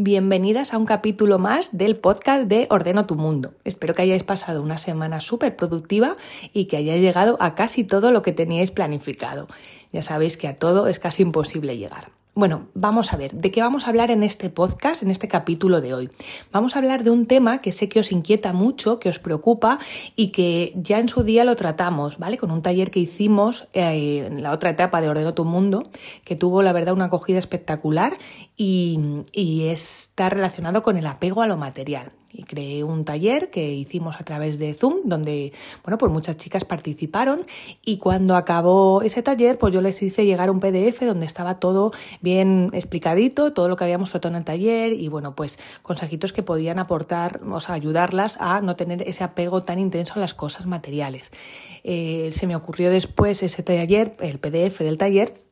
Bienvenidas 0.00 0.74
a 0.74 0.78
un 0.78 0.86
capítulo 0.86 1.40
más 1.40 1.70
del 1.72 1.96
podcast 1.96 2.44
de 2.44 2.68
Ordeno 2.70 3.04
tu 3.06 3.16
Mundo. 3.16 3.54
Espero 3.64 3.94
que 3.94 4.02
hayáis 4.02 4.22
pasado 4.22 4.62
una 4.62 4.78
semana 4.78 5.20
súper 5.20 5.56
productiva 5.56 6.16
y 6.52 6.66
que 6.66 6.76
hayáis 6.76 7.02
llegado 7.02 7.36
a 7.40 7.56
casi 7.56 7.82
todo 7.82 8.12
lo 8.12 8.22
que 8.22 8.30
teníais 8.30 8.70
planificado. 8.70 9.48
Ya 9.92 10.02
sabéis 10.02 10.36
que 10.36 10.46
a 10.46 10.54
todo 10.54 10.86
es 10.86 11.00
casi 11.00 11.24
imposible 11.24 11.76
llegar. 11.76 12.12
Bueno, 12.38 12.68
vamos 12.72 13.12
a 13.12 13.16
ver, 13.16 13.32
¿de 13.32 13.50
qué 13.50 13.62
vamos 13.62 13.84
a 13.84 13.88
hablar 13.88 14.12
en 14.12 14.22
este 14.22 14.48
podcast, 14.48 15.02
en 15.02 15.10
este 15.10 15.26
capítulo 15.26 15.80
de 15.80 15.92
hoy? 15.92 16.08
Vamos 16.52 16.76
a 16.76 16.78
hablar 16.78 17.02
de 17.02 17.10
un 17.10 17.26
tema 17.26 17.60
que 17.60 17.72
sé 17.72 17.88
que 17.88 17.98
os 17.98 18.12
inquieta 18.12 18.52
mucho, 18.52 19.00
que 19.00 19.08
os 19.08 19.18
preocupa 19.18 19.80
y 20.14 20.28
que 20.28 20.72
ya 20.76 21.00
en 21.00 21.08
su 21.08 21.24
día 21.24 21.42
lo 21.42 21.56
tratamos, 21.56 22.16
¿vale? 22.18 22.38
Con 22.38 22.52
un 22.52 22.62
taller 22.62 22.92
que 22.92 23.00
hicimos 23.00 23.66
eh, 23.72 24.26
en 24.28 24.40
la 24.44 24.52
otra 24.52 24.70
etapa 24.70 25.00
de 25.00 25.08
Ordeno 25.08 25.34
tu 25.34 25.44
Mundo, 25.44 25.90
que 26.24 26.36
tuvo 26.36 26.62
la 26.62 26.72
verdad 26.72 26.94
una 26.94 27.06
acogida 27.06 27.40
espectacular 27.40 28.16
y, 28.56 29.00
y 29.32 29.64
está 29.64 30.30
relacionado 30.30 30.84
con 30.84 30.96
el 30.96 31.08
apego 31.08 31.42
a 31.42 31.48
lo 31.48 31.56
material 31.56 32.12
y 32.32 32.44
creé 32.44 32.84
un 32.84 33.04
taller 33.04 33.50
que 33.50 33.72
hicimos 33.72 34.20
a 34.20 34.24
través 34.24 34.58
de 34.58 34.74
Zoom, 34.74 35.00
donde, 35.04 35.52
bueno, 35.82 35.98
pues 35.98 36.12
muchas 36.12 36.36
chicas 36.36 36.64
participaron 36.64 37.42
y 37.84 37.98
cuando 37.98 38.36
acabó 38.36 39.02
ese 39.02 39.22
taller, 39.22 39.58
pues 39.58 39.72
yo 39.72 39.80
les 39.80 40.02
hice 40.02 40.26
llegar 40.26 40.50
un 40.50 40.60
PDF 40.60 41.00
donde 41.02 41.26
estaba 41.26 41.58
todo 41.58 41.92
bien 42.20 42.70
explicadito, 42.72 43.52
todo 43.52 43.68
lo 43.68 43.76
que 43.76 43.84
habíamos 43.84 44.10
tratado 44.10 44.34
en 44.34 44.38
el 44.38 44.44
taller 44.44 44.92
y, 44.92 45.08
bueno, 45.08 45.34
pues 45.34 45.58
consejitos 45.82 46.32
que 46.32 46.42
podían 46.42 46.78
aportar, 46.78 47.40
o 47.50 47.60
sea, 47.60 47.74
ayudarlas 47.74 48.36
a 48.40 48.60
no 48.60 48.76
tener 48.76 49.02
ese 49.08 49.24
apego 49.24 49.62
tan 49.62 49.78
intenso 49.78 50.14
a 50.16 50.18
las 50.18 50.34
cosas 50.34 50.66
materiales. 50.66 51.32
Eh, 51.84 52.30
se 52.32 52.46
me 52.46 52.56
ocurrió 52.56 52.90
después 52.90 53.42
ese 53.42 53.62
taller, 53.62 54.12
el 54.20 54.38
PDF 54.38 54.80
del 54.80 54.98
taller, 54.98 55.47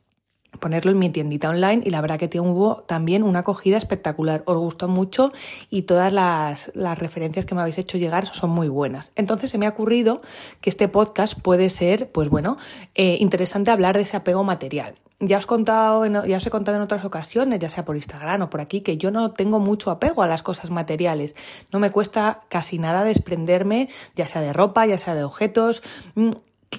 ponerlo 0.59 0.91
en 0.91 0.99
mi 0.99 1.11
tiendita 1.11 1.49
online 1.49 1.83
y 1.85 1.91
la 1.91 2.01
verdad 2.01 2.19
que 2.19 2.41
hubo 2.41 2.85
también 2.87 3.23
una 3.23 3.41
acogida 3.41 3.77
espectacular. 3.77 4.43
Os 4.47 4.57
gustó 4.57 4.89
mucho 4.89 5.33
y 5.71 5.83
todas 5.83 6.13
las, 6.13 6.71
referencias 6.99 7.45
que 7.47 7.55
me 7.55 7.61
habéis 7.61 7.79
hecho 7.79 7.99
llegar 7.99 8.27
son 8.27 8.51
muy 8.51 8.69
buenas. 8.69 9.13
Entonces 9.17 9.51
se 9.51 9.59
me 9.59 9.67
ha 9.67 9.71
ocurrido 9.71 10.21
que 10.61 10.71
este 10.71 10.89
podcast 10.89 11.39
puede 11.41 11.71
ser, 11.71 12.11
pues 12.11 12.29
bueno, 12.29 12.57
eh, 12.95 13.17
interesante 13.21 13.71
hablar 13.71 13.97
de 13.97 14.03
ese 14.03 14.17
apego 14.17 14.45
material. 14.45 14.97
Ya 15.19 15.39
os, 15.39 15.47
contado, 15.47 16.05
ya 16.27 16.37
os 16.37 16.47
he 16.47 16.51
contado 16.51 16.77
en 16.77 16.83
otras 16.83 17.07
ocasiones, 17.07 17.59
ya 17.59 17.71
sea 17.71 17.87
por 17.87 17.97
Instagram 17.97 18.43
o 18.43 18.51
por 18.51 18.61
aquí, 18.61 18.83
que 18.83 18.99
yo 18.99 19.11
no 19.11 19.31
tengo 19.31 19.59
mucho 19.61 19.91
apego 19.91 20.23
a 20.23 20.27
las 20.27 20.43
cosas 20.43 20.71
materiales. 20.71 21.35
No 21.73 21.79
me 21.79 21.91
cuesta 21.91 22.43
casi 22.51 22.79
nada 22.79 23.03
desprenderme, 23.03 23.89
ya 24.15 24.27
sea 24.27 24.43
de 24.43 24.53
ropa, 24.53 24.85
ya 24.85 24.99
sea 24.99 25.15
de 25.15 25.25
objetos. 25.25 25.83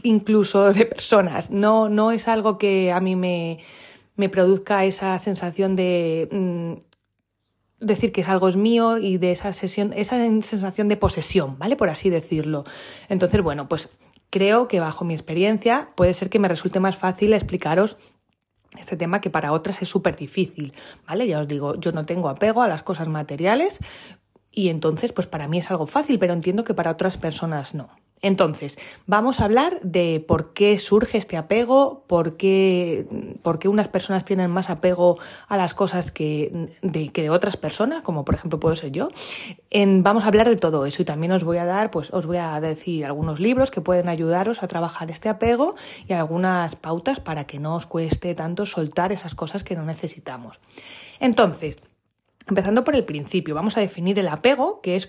Incluso 0.04 0.74
de 0.74 0.86
personas. 0.86 1.50
No, 1.50 1.90
no 1.90 2.12
es 2.12 2.28
algo 2.28 2.58
que 2.58 2.92
a 2.92 3.00
mí 3.00 3.16
me, 3.16 3.60
me 4.16 4.30
produzca 4.30 4.86
esa 4.86 5.18
sensación 5.20 5.76
de 5.76 6.28
mm, 6.32 7.86
decir 7.86 8.12
que 8.12 8.22
es 8.22 8.30
algo 8.30 8.50
es 8.50 8.56
mío 8.56 8.98
y 8.98 9.18
de 9.18 9.32
esa, 9.32 9.54
sesión, 9.54 9.94
esa 9.96 10.18
sensación 10.18 10.88
de 10.88 10.98
posesión, 10.98 11.58
¿vale? 11.60 11.76
Por 11.76 11.90
así 11.90 12.10
decirlo. 12.10 12.66
Entonces, 13.10 13.42
bueno, 13.42 13.68
pues 13.68 13.90
creo 14.30 14.68
que 14.68 14.80
bajo 14.80 15.06
mi 15.06 15.14
experiencia 15.14 15.90
puede 15.96 16.14
ser 16.14 16.30
que 16.30 16.40
me 16.40 16.48
resulte 16.48 16.80
más 16.80 16.98
fácil 16.98 17.34
explicaros 17.34 17.98
este 18.78 18.98
tema 18.98 19.22
que 19.22 19.30
para 19.30 19.54
otras 19.54 19.82
es 19.82 19.88
súper 19.88 20.16
difícil, 20.18 20.74
¿vale? 21.08 21.28
Ya 21.28 21.40
os 21.40 21.48
digo, 21.48 21.76
yo 21.76 21.92
no 21.92 22.06
tengo 22.06 22.30
apego 22.30 22.62
a 22.62 22.68
las 22.68 22.84
cosas 22.84 23.08
materiales 23.08 23.80
y 24.52 24.70
entonces 24.70 25.14
pues 25.14 25.28
para 25.28 25.48
mí 25.48 25.60
es 25.60 25.72
algo 25.72 25.88
fácil, 25.88 26.20
pero 26.20 26.34
entiendo 26.34 26.64
que 26.64 26.74
para 26.74 26.92
otras 26.92 27.18
personas 27.18 27.74
no. 27.74 27.90
Entonces, 28.22 28.78
vamos 29.06 29.40
a 29.40 29.46
hablar 29.46 29.80
de 29.84 30.24
por 30.28 30.54
qué 30.54 30.80
surge 30.80 31.18
este 31.18 31.38
apego, 31.38 32.04
por 32.08 32.36
qué, 32.36 33.08
por 33.44 33.60
qué 33.60 33.68
unas 33.68 33.88
personas 33.88 34.26
tienen 34.26 34.50
más 34.50 34.70
apego 34.70 35.20
a 35.48 35.58
las 35.58 35.74
cosas 35.74 36.12
que 36.12 36.76
de, 36.82 37.10
que 37.10 37.22
de 37.22 37.30
otras 37.30 37.58
personas, 37.58 38.02
como 38.02 38.26
por 38.26 38.36
ejemplo 38.36 38.60
puedo 38.60 38.76
ser 38.76 38.92
yo. 38.92 39.10
Vamos 39.74 40.24
a 40.24 40.28
hablar 40.28 40.50
de 40.50 40.56
todo 40.56 40.86
eso 40.86 41.02
y 41.02 41.06
también 41.06 41.32
os 41.32 41.44
voy 41.44 41.58
a 41.58 41.66
dar, 41.66 41.92
pues 41.92 42.12
os 42.12 42.26
voy 42.26 42.38
a 42.38 42.60
decir 42.60 43.06
algunos 43.06 43.40
libros 43.40 43.70
que 43.70 43.82
pueden 43.82 44.10
ayudaros 44.10 44.64
a 44.64 44.68
trabajar 44.68 45.12
este 45.12 45.30
apego 45.30 45.76
y 46.08 46.14
algunas 46.14 46.76
pautas 46.76 47.20
para 47.20 47.46
que 47.46 47.60
no 47.60 47.76
os 47.76 47.86
cueste 47.86 48.34
tanto 48.34 48.66
soltar 48.66 49.12
esas 49.12 49.36
cosas 49.36 49.64
que 49.64 49.76
no 49.76 49.84
necesitamos. 49.84 50.60
Entonces, 51.20 51.78
Empezando 52.50 52.86
por 52.86 52.96
el 52.96 53.04
principio, 53.04 53.56
vamos 53.56 53.76
a 53.76 53.82
definir 53.82 54.18
el 54.20 54.30
apego, 54.30 54.80
que 54.80 54.96
es 54.96 55.06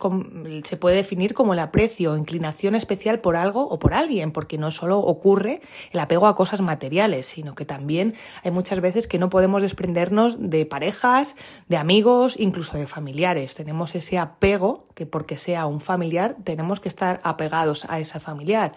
se 0.65 0.76
puede 0.76 0.97
definir 0.97 1.34
como 1.34 1.53
el 1.53 1.60
aprecio 1.60 2.12
o 2.12 2.16
inclinación 2.16 2.75
especial 2.75 3.21
por 3.21 3.37
algo 3.37 3.69
o 3.69 3.78
por 3.78 3.94
alguien, 3.94 4.32
porque 4.32 4.59
no 4.59 4.72
solo 4.72 4.99
ocurre 4.99 5.60
el 5.93 6.00
apego 6.00 6.26
a 6.26 6.34
cosas 6.34 6.60
materiales, 6.60 7.28
sino 7.28 7.54
que 7.54 7.65
también 7.65 8.15
hay 8.43 8.50
muchas 8.50 8.81
veces 8.81 9.06
que 9.06 9.21
no 9.21 9.31
podemos 9.31 9.62
desprendernos 9.62 10.50
de 10.50 10.66
parejas, 10.66 11.37
de 11.69 11.76
amigos, 11.76 12.34
incluso 12.41 12.76
de 12.76 12.88
familiares. 12.88 13.55
Tenemos 13.55 13.94
ese 13.94 14.19
apego 14.19 14.88
que 14.97 15.06
porque 15.06 15.38
sea 15.38 15.66
un 15.66 15.81
familiar 15.81 16.34
tenemos 16.43 16.81
que 16.81 16.88
estar 16.88 17.20
apegados 17.22 17.87
a 17.88 18.00
esa 18.00 18.19
familiar. 18.19 18.72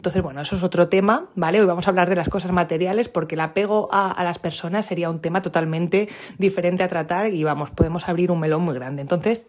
Entonces, 0.00 0.22
bueno, 0.22 0.40
eso 0.40 0.56
es 0.56 0.62
otro 0.62 0.88
tema, 0.88 1.26
¿vale? 1.34 1.60
Hoy 1.60 1.66
vamos 1.66 1.86
a 1.86 1.90
hablar 1.90 2.08
de 2.08 2.16
las 2.16 2.30
cosas 2.30 2.52
materiales 2.52 3.10
porque 3.10 3.34
el 3.34 3.42
apego 3.42 3.90
a, 3.92 4.24
las 4.24 4.38
personas 4.38 4.86
sería 4.86 5.10
un 5.10 5.18
tema 5.18 5.42
totalmente 5.42 6.08
diferente 6.38 6.82
a 6.82 6.88
tratar 6.88 7.34
y 7.34 7.44
vamos, 7.44 7.70
podemos 7.70 8.08
abrir 8.08 8.30
un 8.30 8.40
melón 8.40 8.62
muy 8.62 8.72
grande. 8.72 9.02
Entonces, 9.02 9.46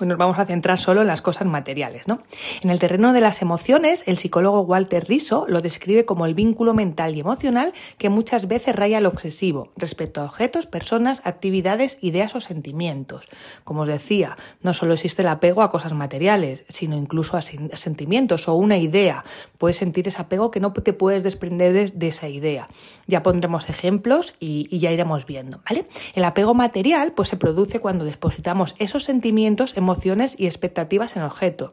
Hoy 0.00 0.06
nos 0.06 0.16
vamos 0.16 0.38
a 0.38 0.46
centrar 0.46 0.78
solo 0.78 1.00
en 1.00 1.08
las 1.08 1.22
cosas 1.22 1.48
materiales, 1.48 2.06
¿no? 2.06 2.20
En 2.62 2.70
el 2.70 2.78
terreno 2.78 3.12
de 3.12 3.20
las 3.20 3.42
emociones, 3.42 4.04
el 4.06 4.16
psicólogo 4.16 4.60
Walter 4.60 5.04
Riso 5.08 5.44
lo 5.48 5.60
describe 5.60 6.04
como 6.04 6.24
el 6.24 6.34
vínculo 6.34 6.72
mental 6.72 7.16
y 7.16 7.20
emocional 7.20 7.72
que 7.96 8.08
muchas 8.08 8.46
veces 8.46 8.76
raya 8.76 8.98
al 8.98 9.06
obsesivo 9.06 9.72
respecto 9.76 10.20
a 10.20 10.26
objetos, 10.26 10.66
personas, 10.66 11.20
actividades, 11.24 11.98
ideas 12.00 12.36
o 12.36 12.40
sentimientos. 12.40 13.26
Como 13.64 13.82
os 13.82 13.88
decía, 13.88 14.36
no 14.62 14.72
solo 14.72 14.94
existe 14.94 15.22
el 15.22 15.28
apego 15.28 15.62
a 15.62 15.70
cosas 15.70 15.92
materiales, 15.94 16.64
sino 16.68 16.96
incluso 16.96 17.36
a 17.36 17.42
sentimientos 17.42 18.46
o 18.46 18.54
una 18.54 18.76
idea. 18.76 19.24
Puedes 19.58 19.78
sentir 19.78 20.06
ese 20.06 20.20
apego 20.20 20.52
que 20.52 20.60
no 20.60 20.72
te 20.72 20.92
puedes 20.92 21.24
desprender 21.24 21.92
de, 21.92 22.08
esa 22.08 22.28
idea. 22.28 22.68
Ya 23.08 23.24
pondremos 23.24 23.68
ejemplos 23.68 24.36
y, 24.38 24.68
y 24.70 24.78
ya 24.78 24.92
iremos 24.92 25.26
viendo, 25.26 25.60
¿vale? 25.68 25.88
El 26.14 26.24
apego 26.24 26.54
material 26.54 27.12
pues 27.12 27.30
se 27.30 27.36
produce 27.36 27.80
cuando 27.80 28.04
depositamos 28.04 28.76
esos 28.78 29.02
sentimientos 29.02 29.74
emociones 29.88 30.34
y 30.38 30.44
expectativas 30.44 31.16
en 31.16 31.22
objeto. 31.22 31.72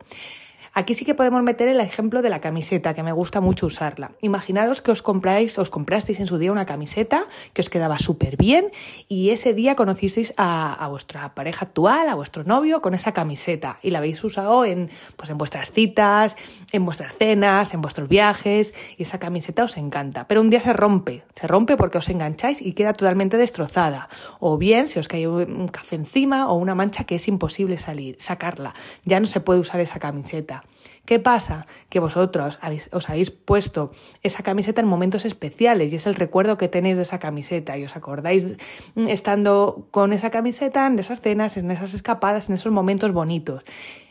Aquí 0.78 0.94
sí 0.94 1.06
que 1.06 1.16
podemos 1.16 1.42
meter 1.42 1.70
el 1.70 1.80
ejemplo 1.80 2.22
de 2.22 2.30
la 2.30 2.42
camiseta, 2.42 2.94
que 2.94 3.02
me 3.02 3.14
gusta 3.14 3.40
mucho 3.40 3.66
usarla. 3.66 4.12
Imaginaros 4.20 4.82
que 4.82 4.92
os 4.92 5.02
compráis, 5.02 5.58
os 5.58 5.70
comprasteis 5.70 6.20
en 6.20 6.28
su 6.28 6.38
día 6.38 6.52
una 6.52 6.66
camiseta 6.66 7.28
que 7.54 7.62
os 7.62 7.70
quedaba 7.70 7.98
súper 7.98 8.36
bien 8.36 8.72
y 9.08 9.30
ese 9.30 9.54
día 9.54 9.76
conocisteis 9.76 10.34
a, 10.36 10.86
vuestra 10.90 11.34
pareja 11.34 11.64
actual, 11.64 12.10
a 12.10 12.16
vuestro 12.16 12.44
novio, 12.44 12.82
con 12.82 12.94
esa 12.94 13.14
camiseta 13.14 13.80
y 13.84 13.92
la 13.92 14.00
habéis 14.00 14.22
usado 14.22 14.66
en, 14.66 14.90
pues 15.16 15.30
en 15.30 15.38
vuestras 15.38 15.72
citas, 15.72 16.36
en 16.74 16.84
vuestras 16.84 17.16
cenas, 17.16 17.74
en 17.74 17.82
vuestros 17.82 18.10
viajes 18.10 18.74
y 18.98 19.04
esa 19.04 19.18
camiseta 19.18 19.64
os 19.64 19.78
encanta. 19.78 20.28
Pero 20.28 20.42
un 20.42 20.50
día 20.50 20.60
se 20.60 20.74
rompe, 20.74 21.24
se 21.34 21.48
rompe 21.48 21.78
porque 21.78 22.00
os 22.00 22.10
engancháis 22.10 22.62
y 22.62 22.74
queda 22.74 22.92
totalmente 22.92 23.38
destrozada. 23.38 24.10
O 24.42 24.58
bien 24.58 24.90
se 24.90 25.00
os 25.00 25.08
cae 25.08 25.26
un 25.26 25.70
café 25.70 25.96
encima 25.96 26.50
o 26.50 26.56
una 26.56 26.76
mancha 26.76 27.06
que 27.06 27.16
es 27.16 27.30
imposible 27.30 27.78
salir, 27.78 28.18
sacarla. 28.20 28.76
Ya 29.06 29.22
no 29.22 29.26
se 29.26 29.40
puede 29.40 29.62
usar 29.62 29.80
esa 29.80 30.00
camiseta. 30.00 30.65
¿Qué 31.06 31.20
pasa? 31.20 31.68
Que 31.90 32.00
vosotros 32.00 32.60
os 32.92 33.10
habéis 33.10 33.32
puesto 33.32 33.92
esa 34.24 34.42
camiseta 34.42 34.82
en 34.82 34.88
momentos 34.88 35.24
especiales 35.26 35.94
y 35.94 35.98
es 35.98 36.08
el 36.08 36.16
recuerdo 36.16 36.58
que 36.58 36.68
tenéis 36.68 36.98
de 36.98 37.04
esa 37.04 37.20
camiseta 37.20 37.78
y 37.78 37.84
os 37.84 37.96
acordáis 37.96 38.58
estando 38.96 39.88
con 39.92 40.14
esa 40.14 40.32
camiseta 40.32 40.88
en 40.88 40.98
esas 40.98 41.22
cenas, 41.22 41.58
en 41.58 41.70
esas 41.70 41.94
escapadas, 41.94 42.50
en 42.50 42.56
esos 42.56 42.72
momentos 42.72 43.12
bonitos. 43.12 43.64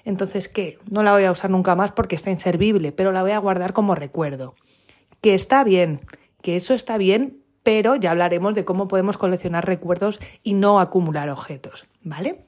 Entonces, 0.04 0.49
¿qué? 0.49 0.78
No 0.88 1.03
la 1.03 1.12
voy 1.12 1.25
a 1.25 1.33
usar 1.33 1.50
nunca 1.50 1.75
más 1.75 1.93
porque 1.93 2.15
está 2.15 2.31
inservible, 2.31 2.93
pero 2.93 3.10
la 3.10 3.22
voy 3.22 3.33
a 3.33 3.38
guardar 3.38 3.72
como 3.72 3.94
recuerdo. 3.94 4.54
Que 5.21 5.34
está 5.34 5.65
bien, 5.65 6.00
que 6.43 6.56
eso 6.56 6.75
está 6.75 6.97
bien, 6.97 7.43
pero 7.65 7.97
ya 7.97 8.12
hablaremos 8.12 8.54
de 8.54 8.65
cómo 8.65 8.87
podemos 8.87 9.19
coleccionar 9.19 9.66
recuerdos 9.66 10.21
y 10.43 10.53
no 10.54 10.78
acumular 10.78 11.28
objetos, 11.31 11.87
¿vale? 12.03 12.47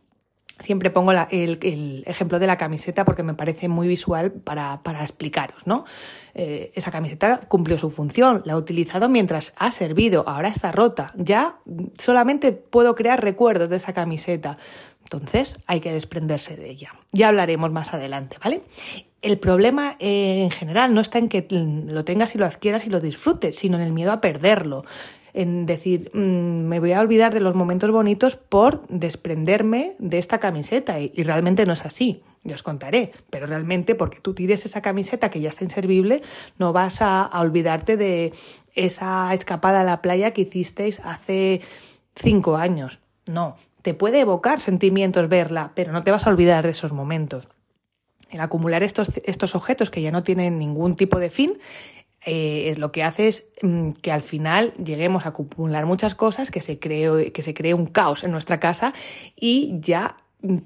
Siempre 0.58 0.90
pongo 0.90 1.12
el, 1.12 2.04
ejemplo 2.06 2.38
de 2.38 2.46
la 2.46 2.56
camiseta 2.56 3.04
porque 3.04 3.22
me 3.22 3.34
parece 3.34 3.68
muy 3.68 3.88
visual 3.88 4.32
para, 4.32 4.80
explicaros, 5.02 5.66
¿no? 5.66 5.84
Eh, 6.34 6.72
esa 6.74 6.90
camiseta 6.90 7.40
cumplió 7.48 7.76
su 7.76 7.90
función, 7.90 8.42
la 8.44 8.54
he 8.54 8.56
utilizado 8.56 9.08
mientras 9.08 9.52
ha 9.58 9.70
servido, 9.70 10.24
ahora 10.26 10.48
está 10.48 10.72
rota, 10.72 11.12
ya 11.16 11.58
solamente 11.94 12.52
puedo 12.52 12.94
crear 12.94 13.22
recuerdos 13.22 13.68
de 13.68 13.76
esa 13.76 13.92
camiseta. 13.92 14.56
Entonces 15.02 15.58
hay 15.66 15.80
que 15.80 15.92
desprenderse 15.92 16.56
de 16.56 16.70
ella. 16.70 16.94
Ya 17.12 17.28
hablaremos 17.28 17.70
más 17.70 17.94
adelante, 17.94 18.38
¿vale? 18.42 18.62
El 19.22 19.38
problema 19.38 19.96
eh, 19.98 20.42
en 20.42 20.50
general 20.50 20.94
no 20.94 21.00
está 21.00 21.18
en 21.18 21.28
que 21.28 21.46
lo 21.50 22.04
tengas 22.04 22.34
y 22.34 22.38
lo 22.38 22.46
adquieras 22.46 22.86
y 22.86 22.90
lo 22.90 23.00
disfrutes, 23.00 23.56
sino 23.56 23.76
en 23.76 23.82
el 23.82 23.92
miedo 23.92 24.12
a 24.12 24.20
perderlo 24.20 24.84
en 25.36 25.66
decir, 25.66 26.10
mm, 26.14 26.66
me 26.66 26.80
voy 26.80 26.92
a 26.92 27.00
olvidar 27.00 27.32
de 27.32 27.40
los 27.40 27.54
momentos 27.54 27.90
bonitos 27.90 28.36
por 28.36 28.86
desprenderme 28.88 29.94
de 29.98 30.18
esta 30.18 30.38
camiseta. 30.38 30.98
Y, 30.98 31.10
realmente 31.22 31.66
no 31.66 31.74
es 31.74 31.84
así, 31.84 32.22
ya 32.42 32.54
os 32.54 32.62
contaré, 32.62 33.12
pero 33.28 33.46
realmente 33.46 33.94
porque 33.94 34.18
tú 34.20 34.32
tires 34.32 34.64
esa 34.64 34.80
camiseta 34.80 35.28
que 35.30 35.40
ya 35.40 35.50
está 35.50 35.64
inservible, 35.64 36.22
no 36.58 36.72
vas 36.72 37.02
a, 37.02 37.22
a 37.22 37.40
olvidarte 37.40 37.98
de 37.98 38.32
esa 38.74 39.32
escapada 39.34 39.82
a 39.82 39.84
la 39.84 40.00
playa 40.00 40.32
que 40.32 40.42
hicisteis 40.42 41.00
hace 41.04 41.60
cinco 42.14 42.56
años. 42.56 43.00
No, 43.26 43.56
te 43.82 43.92
puede 43.92 44.20
evocar 44.20 44.60
sentimientos 44.60 45.28
verla, 45.28 45.72
pero 45.74 45.92
no 45.92 46.02
te 46.02 46.10
vas 46.10 46.26
a 46.26 46.30
olvidar 46.30 46.64
de 46.64 46.70
esos 46.70 46.92
momentos. 46.92 47.48
El 48.30 48.40
acumular 48.40 48.82
estos, 48.82 49.12
estos 49.24 49.54
objetos 49.54 49.90
que 49.90 50.02
ya 50.02 50.10
no 50.10 50.22
tienen 50.22 50.58
ningún 50.58 50.96
tipo 50.96 51.18
de 51.20 51.30
fin 51.30 51.58
eh, 52.26 52.74
lo 52.76 52.90
que 52.90 53.04
hace 53.04 53.28
es 53.28 53.48
mm, 53.62 53.90
que 54.02 54.10
al 54.10 54.22
final 54.22 54.74
lleguemos 54.74 55.24
a 55.24 55.28
acumular 55.28 55.86
muchas 55.86 56.16
cosas, 56.16 56.50
que 56.50 56.60
se, 56.60 56.78
cree, 56.78 57.32
que 57.32 57.42
se 57.42 57.54
cree 57.54 57.72
un 57.72 57.86
caos 57.86 58.24
en 58.24 58.32
nuestra 58.32 58.58
casa 58.60 58.92
y 59.36 59.78
ya 59.80 60.16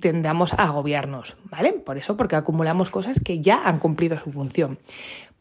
tendamos 0.00 0.54
a 0.54 0.64
agobiarnos, 0.64 1.36
¿vale? 1.44 1.74
Por 1.74 1.98
eso, 1.98 2.16
porque 2.16 2.36
acumulamos 2.36 2.90
cosas 2.90 3.20
que 3.20 3.40
ya 3.40 3.62
han 3.68 3.78
cumplido 3.78 4.18
su 4.18 4.32
función. 4.32 4.78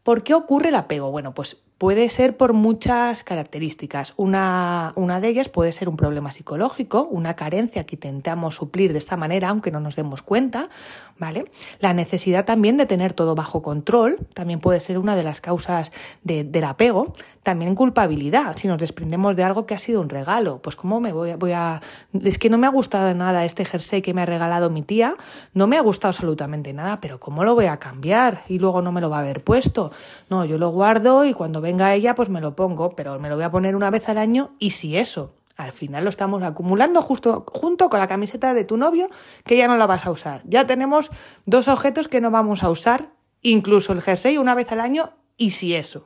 ¿Por 0.04 0.24
qué 0.24 0.33
ocurre 0.33 0.69
el 0.69 0.75
apego? 0.75 1.10
Bueno, 1.10 1.33
pues 1.33 1.57
puede 1.80 2.10
ser 2.10 2.36
por 2.36 2.54
muchas 2.54 3.24
características. 3.24 4.14
Una, 4.18 4.92
una, 4.96 5.22
de 5.22 5.30
ellas 5.30 5.48
puede 5.48 5.72
ser 5.72 5.88
un 5.88 5.96
problema 5.96 6.31
psicológico, 6.34 7.08
una 7.10 7.36
carencia 7.36 7.86
que 7.86 7.96
intentamos 7.96 8.56
suplir 8.56 8.92
de 8.92 9.00
esta 9.00 9.16
manera, 9.16 9.50
aunque 9.50 9.72
no 9.72 9.80
nos 9.80 9.96
demos 9.96 10.22
cuenta, 10.22 10.70
¿vale? 11.18 11.46
La 11.80 11.94
necesidad 11.94 12.44
también 12.44 12.76
de 12.76 12.86
tener 12.86 13.14
todo 13.14 13.34
bajo 13.34 13.62
control, 13.62 14.18
también 14.34 14.60
puede 14.60 14.81
ser 14.81 15.00
una 15.00 15.16
de 15.16 15.24
las 15.24 15.40
causas 15.40 15.92
del 16.24 16.64
apego. 16.66 17.14
También 17.44 17.74
culpabilidad, 17.74 18.56
si 18.58 18.68
nos 18.68 18.78
desprendemos 18.78 19.36
de 19.38 19.44
algo 19.44 19.66
que 19.66 19.74
ha 19.74 19.80
sido 19.80 20.02
un 20.02 20.10
regalo. 20.10 20.62
Pues 20.62 20.75
cómo 20.75 21.00
me 21.00 21.14
voy 21.14 21.34
voy 21.36 21.54
a... 21.54 21.82
Es 22.22 22.38
que 22.38 22.50
no 22.50 22.58
me 22.58 22.68
ha 22.68 22.70
gustado 22.70 23.16
nada 23.16 23.46
este 23.46 23.64
jersey 23.64 24.02
que 24.02 24.14
me 24.14 24.22
ha 24.22 24.25
regalado 24.25 24.70
mi 24.70 24.82
tía, 24.82 25.16
no 25.54 25.66
me 25.66 25.78
ha 25.78 25.82
gustado 25.82 26.10
absolutamente 26.10 26.74
nada, 26.74 27.00
pero 27.00 27.20
¿cómo 27.20 27.46
lo 27.46 27.56
voy 27.56 27.66
a 27.66 27.78
cambiar? 27.78 28.42
Y 28.50 28.60
luego 28.60 28.82
no 28.82 28.92
me 28.92 29.00
lo 29.00 29.10
va 29.10 29.18
a 29.18 29.22
haber 29.22 29.44
puesto. 29.44 29.92
No, 30.30 30.44
yo 30.44 30.58
lo 30.58 30.70
guardo 30.70 31.24
y 31.24 31.34
cuando 31.34 31.62
venga 31.69 31.94
ella 31.94 32.16
pues 32.16 32.30
me 32.30 32.42
lo 32.42 32.56
pongo, 32.56 32.95
pero 32.95 33.19
me 33.19 33.30
lo 33.30 33.36
voy 33.36 33.44
a 33.44 33.51
poner 33.51 33.75
una 33.75 33.92
vez 33.92 34.10
al 34.10 34.18
año 34.18 34.56
y 34.57 34.71
si 34.71 34.98
eso 34.98 35.33
al 35.56 35.71
final 35.71 36.04
lo 36.04 36.10
estamos 36.10 36.42
acumulando 36.42 37.01
justo 37.01 37.45
junto 37.48 37.89
con 37.89 38.00
la 38.00 38.07
camiseta 38.07 38.56
de 38.56 38.63
tu 38.63 38.75
novio 38.75 39.10
que 39.45 39.56
ya 39.56 39.68
no 39.68 39.77
la 39.77 39.86
vas 39.86 40.06
a 40.06 40.12
usar. 40.12 40.42
Ya 40.45 40.66
tenemos 40.66 41.12
dos 41.45 41.68
objetos 41.68 42.07
que 42.07 42.21
no 42.21 42.31
vamos 42.31 42.63
a 42.63 42.71
usar, 42.71 43.10
incluso 43.44 43.94
el 43.94 44.01
jersey 44.01 44.38
una 44.38 44.56
vez 44.56 44.71
al 44.71 44.80
año 44.80 45.12
y 45.38 45.51
si 45.51 45.75
eso. 45.75 46.06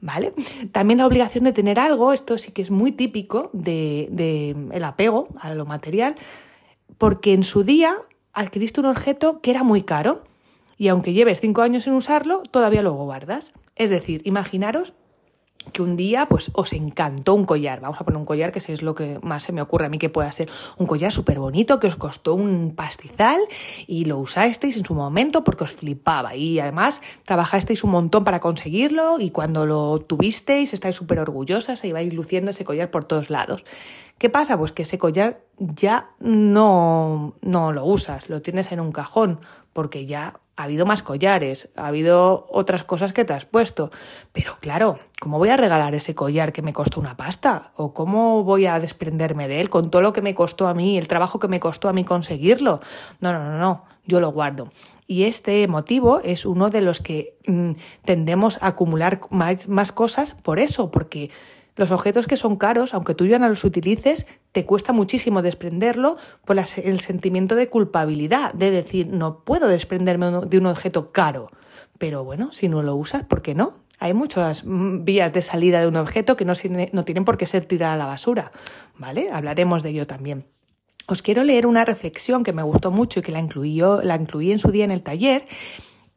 ¿Vale? 0.00 0.32
También 0.72 0.98
la 0.98 1.06
obligación 1.06 1.44
de 1.44 1.52
tener 1.52 1.78
algo, 1.78 2.12
esto 2.12 2.38
sí 2.38 2.52
que 2.52 2.62
es 2.62 2.70
muy 2.70 2.92
típico 2.92 3.50
de, 3.52 4.08
de 4.10 4.56
el 4.72 4.84
apego 4.84 5.28
a 5.38 5.52
lo 5.52 5.66
material, 5.66 6.14
porque 6.96 7.34
en 7.34 7.44
su 7.44 7.62
día 7.62 7.98
adquiriste 8.32 8.80
un 8.80 8.86
objeto 8.86 9.40
que 9.42 9.50
era 9.50 9.64
muy 9.64 9.82
caro 9.82 10.24
y 10.78 10.88
aunque 10.88 11.12
lleves 11.12 11.40
cinco 11.40 11.60
años 11.62 11.84
sin 11.84 11.92
usarlo, 11.92 12.42
todavía 12.50 12.82
lo 12.82 12.94
guardas. 12.94 13.52
Es 13.76 13.90
decir, 13.90 14.22
imaginaros 14.24 14.94
que 15.72 15.82
un 15.82 15.96
día 15.96 16.26
pues 16.28 16.50
os 16.54 16.72
encantó 16.72 17.34
un 17.34 17.44
collar. 17.44 17.80
Vamos 17.80 18.00
a 18.00 18.04
poner 18.04 18.18
un 18.18 18.26
collar 18.26 18.52
que 18.52 18.58
es 18.58 18.82
lo 18.82 18.94
que 18.94 19.18
más 19.22 19.42
se 19.42 19.52
me 19.52 19.62
ocurre 19.62 19.86
a 19.86 19.88
mí 19.88 19.98
que 19.98 20.10
pueda 20.10 20.30
ser 20.30 20.50
un 20.76 20.86
collar 20.86 21.12
súper 21.12 21.38
bonito 21.38 21.80
que 21.80 21.86
os 21.86 21.96
costó 21.96 22.34
un 22.34 22.74
pastizal 22.74 23.40
y 23.86 24.04
lo 24.04 24.18
usasteis 24.18 24.76
en 24.76 24.84
su 24.84 24.94
momento 24.94 25.44
porque 25.44 25.64
os 25.64 25.72
flipaba 25.72 26.34
y 26.34 26.60
además 26.60 27.00
trabajasteis 27.24 27.84
un 27.84 27.90
montón 27.90 28.24
para 28.24 28.40
conseguirlo 28.40 29.18
y 29.18 29.30
cuando 29.30 29.66
lo 29.66 30.00
tuvisteis 30.00 30.74
estáis 30.74 30.96
súper 30.96 31.18
orgullosas 31.18 31.82
e 31.84 31.88
ibais 31.88 32.12
luciendo 32.14 32.50
ese 32.50 32.64
collar 32.64 32.90
por 32.90 33.04
todos 33.04 33.30
lados. 33.30 33.64
¿Qué 34.18 34.30
pasa? 34.30 34.56
Pues 34.56 34.72
que 34.72 34.82
ese 34.82 34.98
collar 34.98 35.40
ya 35.58 36.10
no, 36.20 37.34
no 37.40 37.72
lo 37.72 37.84
usas, 37.84 38.28
lo 38.28 38.42
tienes 38.42 38.70
en 38.70 38.80
un 38.80 38.92
cajón 38.92 39.40
porque 39.72 40.06
ya 40.06 40.40
ha 40.56 40.64
habido 40.64 40.86
más 40.86 41.02
collares, 41.02 41.68
ha 41.76 41.88
habido 41.88 42.46
otras 42.50 42.84
cosas 42.84 43.12
que 43.12 43.24
te 43.24 43.32
has 43.32 43.44
puesto. 43.44 43.90
Pero 44.32 44.56
claro, 44.60 44.98
¿cómo 45.20 45.38
voy 45.38 45.48
a 45.48 45.56
regalar 45.56 45.94
ese 45.94 46.14
collar 46.14 46.52
que 46.52 46.62
me 46.62 46.72
costó 46.72 47.00
una 47.00 47.16
pasta? 47.16 47.72
¿O 47.76 47.92
cómo 47.92 48.44
voy 48.44 48.66
a 48.66 48.78
desprenderme 48.78 49.48
de 49.48 49.60
él 49.60 49.70
con 49.70 49.90
todo 49.90 50.02
lo 50.02 50.12
que 50.12 50.22
me 50.22 50.34
costó 50.34 50.68
a 50.68 50.74
mí, 50.74 50.96
el 50.96 51.08
trabajo 51.08 51.38
que 51.38 51.48
me 51.48 51.60
costó 51.60 51.88
a 51.88 51.92
mí 51.92 52.04
conseguirlo? 52.04 52.80
No, 53.20 53.32
no, 53.32 53.44
no, 53.44 53.58
no, 53.58 53.84
yo 54.06 54.20
lo 54.20 54.30
guardo. 54.30 54.70
Y 55.06 55.24
este 55.24 55.66
motivo 55.68 56.20
es 56.20 56.46
uno 56.46 56.70
de 56.70 56.80
los 56.80 57.00
que 57.00 57.36
mm, 57.46 57.72
tendemos 58.04 58.62
a 58.62 58.68
acumular 58.68 59.20
más, 59.30 59.68
más 59.68 59.92
cosas 59.92 60.34
por 60.42 60.58
eso, 60.58 60.90
porque 60.90 61.30
los 61.76 61.90
objetos 61.90 62.26
que 62.26 62.36
son 62.36 62.56
caros, 62.56 62.94
aunque 62.94 63.14
tú 63.14 63.26
ya 63.26 63.38
no 63.38 63.48
los 63.48 63.64
utilices, 63.64 64.26
te 64.52 64.64
cuesta 64.64 64.92
muchísimo 64.92 65.42
desprenderlo 65.42 66.16
por 66.44 66.56
el 66.58 67.00
sentimiento 67.00 67.54
de 67.54 67.68
culpabilidad, 67.68 68.54
de 68.54 68.70
decir, 68.70 69.08
no 69.08 69.40
puedo 69.44 69.66
desprenderme 69.66 70.30
de 70.46 70.58
un 70.58 70.66
objeto 70.66 71.10
caro. 71.10 71.50
Pero 71.98 72.24
bueno, 72.24 72.52
si 72.52 72.68
no 72.68 72.82
lo 72.82 72.94
usas, 72.96 73.24
¿por 73.24 73.42
qué 73.42 73.54
no? 73.54 73.84
Hay 73.98 74.14
muchas 74.14 74.64
mm, 74.64 75.04
vías 75.04 75.32
de 75.32 75.42
salida 75.42 75.80
de 75.80 75.88
un 75.88 75.96
objeto 75.96 76.36
que 76.36 76.44
no, 76.44 76.54
tienen 76.54 77.24
por 77.24 77.36
qué 77.36 77.46
ser 77.46 77.64
tirada 77.64 77.94
a 77.94 77.96
la 77.96 78.06
basura, 78.06 78.52
¿vale? 78.96 79.30
Hablaremos 79.32 79.82
de 79.82 79.90
ello 79.90 80.06
también. 80.06 80.46
Os 81.06 81.22
quiero 81.22 81.44
leer 81.44 81.66
una 81.66 81.84
reflexión 81.84 82.44
que 82.44 82.52
me 82.52 82.62
gustó 82.62 82.90
mucho 82.90 83.20
y 83.20 83.22
que 83.22 83.32
la 83.32 83.38
incluí, 83.38 83.80
la 84.02 84.16
incluí 84.16 84.52
en 84.52 84.58
su 84.58 84.70
día 84.70 84.84
en 84.84 84.90
el 84.90 85.02
taller 85.02 85.44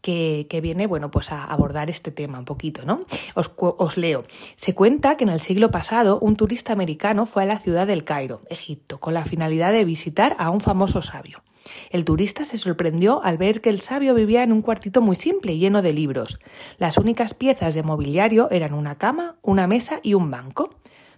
que, 0.08 0.62
viene, 0.62 0.88
bueno, 0.88 1.12
pues 1.12 1.32
a 1.32 1.44
abordar 1.44 1.90
este 1.90 2.12
tema 2.12 2.40
un 2.40 2.46
poquito, 2.46 2.86
¿no? 2.86 3.06
Os, 3.36 3.52
os 3.58 3.98
leo. 3.98 4.24
Se 4.56 4.74
cuenta 4.74 5.16
que 5.16 5.26
en 5.26 5.30
el 5.30 5.42
siglo 5.42 5.70
pasado 5.70 6.18
un 6.20 6.38
turista 6.38 6.72
americano 6.72 7.26
fue 7.26 7.44
a 7.44 7.46
la 7.46 7.60
ciudad 7.60 7.88
del 7.88 8.06
Cairo, 8.06 8.42
Egipto, 8.50 9.00
con 9.00 9.14
la 9.14 9.26
finalidad 9.26 9.74
de 9.74 9.84
visitar 9.84 10.36
a 10.40 10.50
un 10.50 10.62
famoso 10.62 11.02
sabio. 11.02 11.44
El 11.90 12.06
turista 12.06 12.46
se 12.46 12.58
sorprendió 12.58 13.22
al 13.22 13.38
ver 13.38 13.60
que 13.60 13.70
el 13.70 13.82
sabio 13.82 14.14
vivía 14.14 14.44
en 14.44 14.54
un 14.54 14.62
cuartito 14.62 15.02
muy 15.02 15.18
simple, 15.18 15.58
lleno 15.58 15.82
de 15.82 15.92
libros. 15.92 16.40
Las 16.78 16.98
únicas 16.98 17.34
piezas 17.34 17.76
de 17.76 17.84
mobiliario 17.84 18.50
eran 18.50 18.74
una 18.74 18.98
cama, 18.98 19.36
una 19.42 19.68
mesa 19.68 20.00
y 20.04 20.14
un 20.14 20.32
banco. 20.32 20.76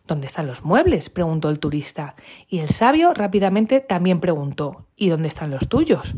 ¿Dónde 0.08 0.26
están 0.26 0.48
los 0.48 0.66
muebles? 0.66 1.12
preguntó 1.12 1.52
el 1.52 1.60
turista. 1.60 2.16
Y 2.48 2.60
el 2.60 2.70
sabio 2.70 3.14
rápidamente 3.14 3.82
también 3.82 4.20
preguntó 4.20 4.88
¿Y 4.96 5.10
dónde 5.10 5.28
están 5.28 5.52
los 5.52 5.70
tuyos? 5.70 6.16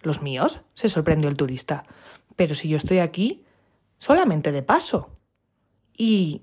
¿Los 0.00 0.22
míos? 0.22 0.60
se 0.72 0.88
sorprendió 0.88 1.28
el 1.28 1.36
turista. 1.36 1.84
Pero 2.36 2.54
si 2.54 2.68
yo 2.68 2.76
estoy 2.76 2.98
aquí 2.98 3.44
solamente 3.96 4.52
de 4.52 4.62
paso. 4.62 5.10
Y 5.96 6.42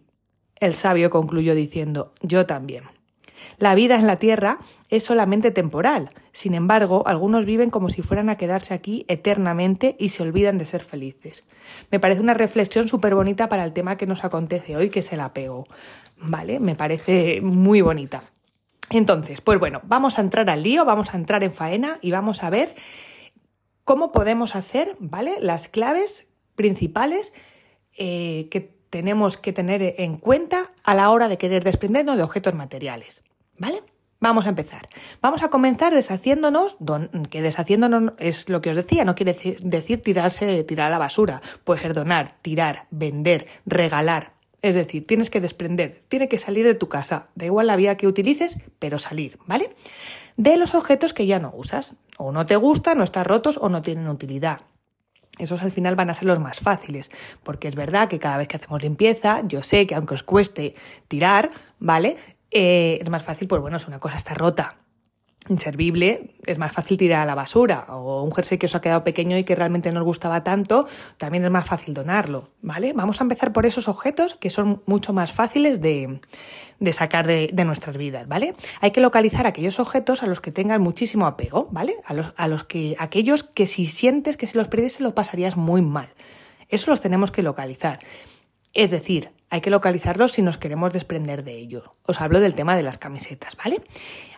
el 0.55 0.73
sabio 0.73 1.09
concluyó 1.09 1.55
diciendo, 1.55 2.13
yo 2.21 2.45
también. 2.45 2.83
La 3.57 3.75
vida 3.75 3.95
en 3.95 4.07
la 4.07 4.17
Tierra 4.17 4.59
es 4.89 5.03
solamente 5.03 5.51
temporal. 5.51 6.11
Sin 6.31 6.53
embargo, 6.53 7.03
algunos 7.07 7.45
viven 7.45 7.69
como 7.69 7.89
si 7.89 8.01
fueran 8.01 8.29
a 8.29 8.37
quedarse 8.37 8.73
aquí 8.73 9.05
eternamente 9.07 9.95
y 9.99 10.09
se 10.09 10.23
olvidan 10.23 10.57
de 10.57 10.65
ser 10.65 10.83
felices. 10.83 11.43
Me 11.89 11.99
parece 11.99 12.21
una 12.21 12.33
reflexión 12.33 12.87
súper 12.87 13.15
bonita 13.15 13.49
para 13.49 13.63
el 13.63 13.73
tema 13.73 13.97
que 13.97 14.07
nos 14.07 14.23
acontece 14.23 14.75
hoy, 14.77 14.89
que 14.89 14.99
es 14.99 15.11
el 15.11 15.19
apego. 15.19 15.67
¿Vale? 16.17 16.59
Me 16.59 16.75
parece 16.75 17.41
muy 17.41 17.81
bonita. 17.81 18.23
Entonces, 18.89 19.41
pues 19.41 19.57
bueno, 19.59 19.81
vamos 19.85 20.19
a 20.19 20.21
entrar 20.21 20.49
al 20.49 20.63
lío, 20.63 20.85
vamos 20.85 21.13
a 21.13 21.17
entrar 21.17 21.43
en 21.43 21.53
faena 21.53 21.97
y 22.01 22.11
vamos 22.11 22.43
a 22.43 22.49
ver 22.49 22.75
cómo 23.91 24.13
podemos 24.13 24.55
hacer, 24.55 24.95
¿vale? 24.99 25.35
Las 25.41 25.67
claves 25.67 26.29
principales 26.55 27.33
eh, 27.97 28.47
que 28.49 28.73
tenemos 28.89 29.35
que 29.35 29.51
tener 29.51 29.95
en 29.97 30.15
cuenta 30.15 30.71
a 30.85 30.95
la 30.95 31.09
hora 31.09 31.27
de 31.27 31.37
querer 31.37 31.65
desprendernos 31.65 32.15
de 32.15 32.23
objetos 32.23 32.53
materiales, 32.53 33.21
¿vale? 33.57 33.83
Vamos 34.21 34.45
a 34.45 34.49
empezar. 34.49 34.87
Vamos 35.21 35.43
a 35.43 35.49
comenzar 35.49 35.93
deshaciéndonos, 35.93 36.77
que 37.29 37.41
deshaciéndonos 37.41 38.13
es 38.17 38.47
lo 38.47 38.61
que 38.61 38.69
os 38.69 38.77
decía, 38.77 39.03
no 39.03 39.13
quiere 39.13 39.35
decir, 39.59 40.01
tirarse, 40.01 40.63
tirar 40.63 40.87
a 40.87 40.91
la 40.91 40.97
basura. 40.97 41.41
Puede 41.65 41.81
ser 41.81 41.93
donar, 41.93 42.37
tirar, 42.41 42.87
vender, 42.91 43.47
regalar. 43.65 44.35
Es 44.61 44.75
decir, 44.75 45.05
tienes 45.05 45.29
que 45.29 45.41
desprender, 45.41 46.01
tiene 46.07 46.29
que 46.29 46.39
salir 46.39 46.65
de 46.65 46.75
tu 46.75 46.87
casa. 46.87 47.27
Da 47.35 47.45
igual 47.45 47.67
la 47.67 47.75
vía 47.75 47.97
que 47.97 48.07
utilices, 48.07 48.55
pero 48.79 48.99
salir, 48.99 49.37
¿vale? 49.47 49.75
De 50.41 50.57
los 50.57 50.73
objetos 50.73 51.13
que 51.13 51.27
ya 51.27 51.39
no 51.39 51.53
usas. 51.55 51.95
O 52.17 52.31
no 52.31 52.47
te 52.47 52.55
gustan, 52.55 52.97
no 52.97 53.03
están 53.03 53.25
rotos 53.25 53.59
o 53.61 53.69
no 53.69 53.83
tienen 53.83 54.07
utilidad. 54.07 54.61
Esos 55.37 55.61
al 55.61 55.71
final 55.71 55.95
van 55.95 56.09
a 56.09 56.15
ser 56.15 56.25
los 56.25 56.39
más 56.39 56.59
fáciles, 56.59 57.11
porque 57.43 57.67
es 57.67 57.75
verdad 57.75 58.09
que 58.09 58.19
cada 58.19 58.37
vez 58.37 58.47
que 58.47 58.57
hacemos 58.57 58.81
limpieza, 58.81 59.41
yo 59.47 59.61
sé 59.61 59.85
que 59.85 59.95
aunque 59.95 60.15
os 60.15 60.23
cueste 60.23 60.73
tirar, 61.07 61.51
¿vale? 61.79 62.17
Eh, 62.49 62.99
es 63.01 63.09
más 63.09 63.23
fácil, 63.23 63.47
pues 63.47 63.61
bueno, 63.61 63.77
si 63.77 63.87
una 63.87 63.99
cosa 63.99 64.17
está 64.17 64.33
rota, 64.33 64.77
inservible, 65.49 66.35
es 66.45 66.57
más 66.57 66.71
fácil 66.71 66.97
tirar 66.97 67.21
a 67.21 67.25
la 67.25 67.35
basura. 67.35 67.85
O 67.89 68.23
un 68.23 68.31
jersey 68.31 68.57
que 68.57 68.67
os 68.67 68.75
ha 68.75 68.81
quedado 68.81 69.03
pequeño 69.03 69.37
y 69.37 69.43
que 69.43 69.55
realmente 69.55 69.91
no 69.91 69.99
os 70.01 70.05
gustaba 70.05 70.43
tanto, 70.43 70.87
también 71.17 71.43
es 71.43 71.51
más 71.51 71.67
fácil 71.67 71.93
donarlo, 71.93 72.49
¿vale? 72.61 72.93
Vamos 72.93 73.21
a 73.21 73.23
empezar 73.23 73.51
por 73.51 73.65
esos 73.65 73.87
objetos 73.87 74.35
que 74.35 74.49
son 74.49 74.81
mucho 74.85 75.13
más 75.13 75.31
fáciles 75.31 75.81
de, 75.81 76.21
de 76.79 76.93
sacar 76.93 77.25
de, 77.25 77.49
de, 77.51 77.65
nuestras 77.65 77.97
vidas, 77.97 78.27
¿vale? 78.27 78.55
Hay 78.81 78.91
que 78.91 79.01
localizar 79.01 79.47
aquellos 79.47 79.79
objetos 79.79 80.23
a 80.23 80.27
los 80.27 80.41
que 80.41 80.51
tengan 80.51 80.81
muchísimo 80.81 81.25
apego, 81.25 81.67
¿vale? 81.71 81.95
A 82.05 82.13
los, 82.13 82.33
a 82.37 82.47
los 82.47 82.63
que, 82.63 82.95
aquellos 82.99 83.43
que 83.43 83.65
si 83.65 83.85
sientes 83.85 84.37
que 84.37 84.47
si 84.47 84.57
los 84.57 84.67
perdiese 84.67 85.03
lo 85.03 85.15
pasarías 85.15 85.57
muy 85.57 85.81
mal. 85.81 86.09
Eso 86.69 86.91
los 86.91 87.01
tenemos 87.01 87.31
que 87.31 87.43
localizar. 87.43 87.99
Es 88.73 88.89
decir, 88.91 89.31
hay 89.49 89.59
que 89.59 89.69
localizarlos 89.69 90.31
si 90.31 90.41
nos 90.41 90.57
queremos 90.57 90.93
desprender 90.93 91.43
de 91.43 91.57
ellos. 91.57 91.83
Os 92.03 92.21
hablo 92.21 92.39
del 92.39 92.53
tema 92.53 92.77
de 92.77 92.83
las 92.83 92.97
camisetas, 92.97 93.57
¿vale? 93.57 93.81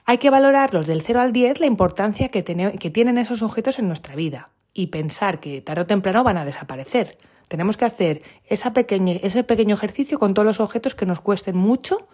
Hay 0.06 0.18
que 0.18 0.30
valorarlos 0.30 0.88
del 0.88 1.02
0 1.02 1.22
al 1.22 1.34
10 1.34 1.60
la 1.60 1.66
importancia 1.66 2.30
que, 2.30 2.44
tienen 2.44 3.18
esos 3.18 3.42
objetos 3.42 3.80
en 3.80 3.88
nuestra 3.88 4.16
vida 4.16 4.50
y 4.74 4.88
pensar 4.88 5.40
que 5.40 5.62
tarde 5.62 5.84
o 5.84 5.88
temprano 5.88 6.24
van 6.24 6.38
a 6.38 6.46
desaparecer. 6.46 7.18
Tenemos 7.48 7.78
que 7.78 7.86
hacer 7.86 8.22
ese 8.46 8.72
pequeño 8.72 9.76
ejercicio 9.76 10.20
con 10.20 10.34
todos 10.34 10.46
los 10.46 10.60
objetos 10.60 10.96
que 10.96 11.06
nos 11.06 11.22
cuesten 11.22 11.56
mucho 11.56 12.08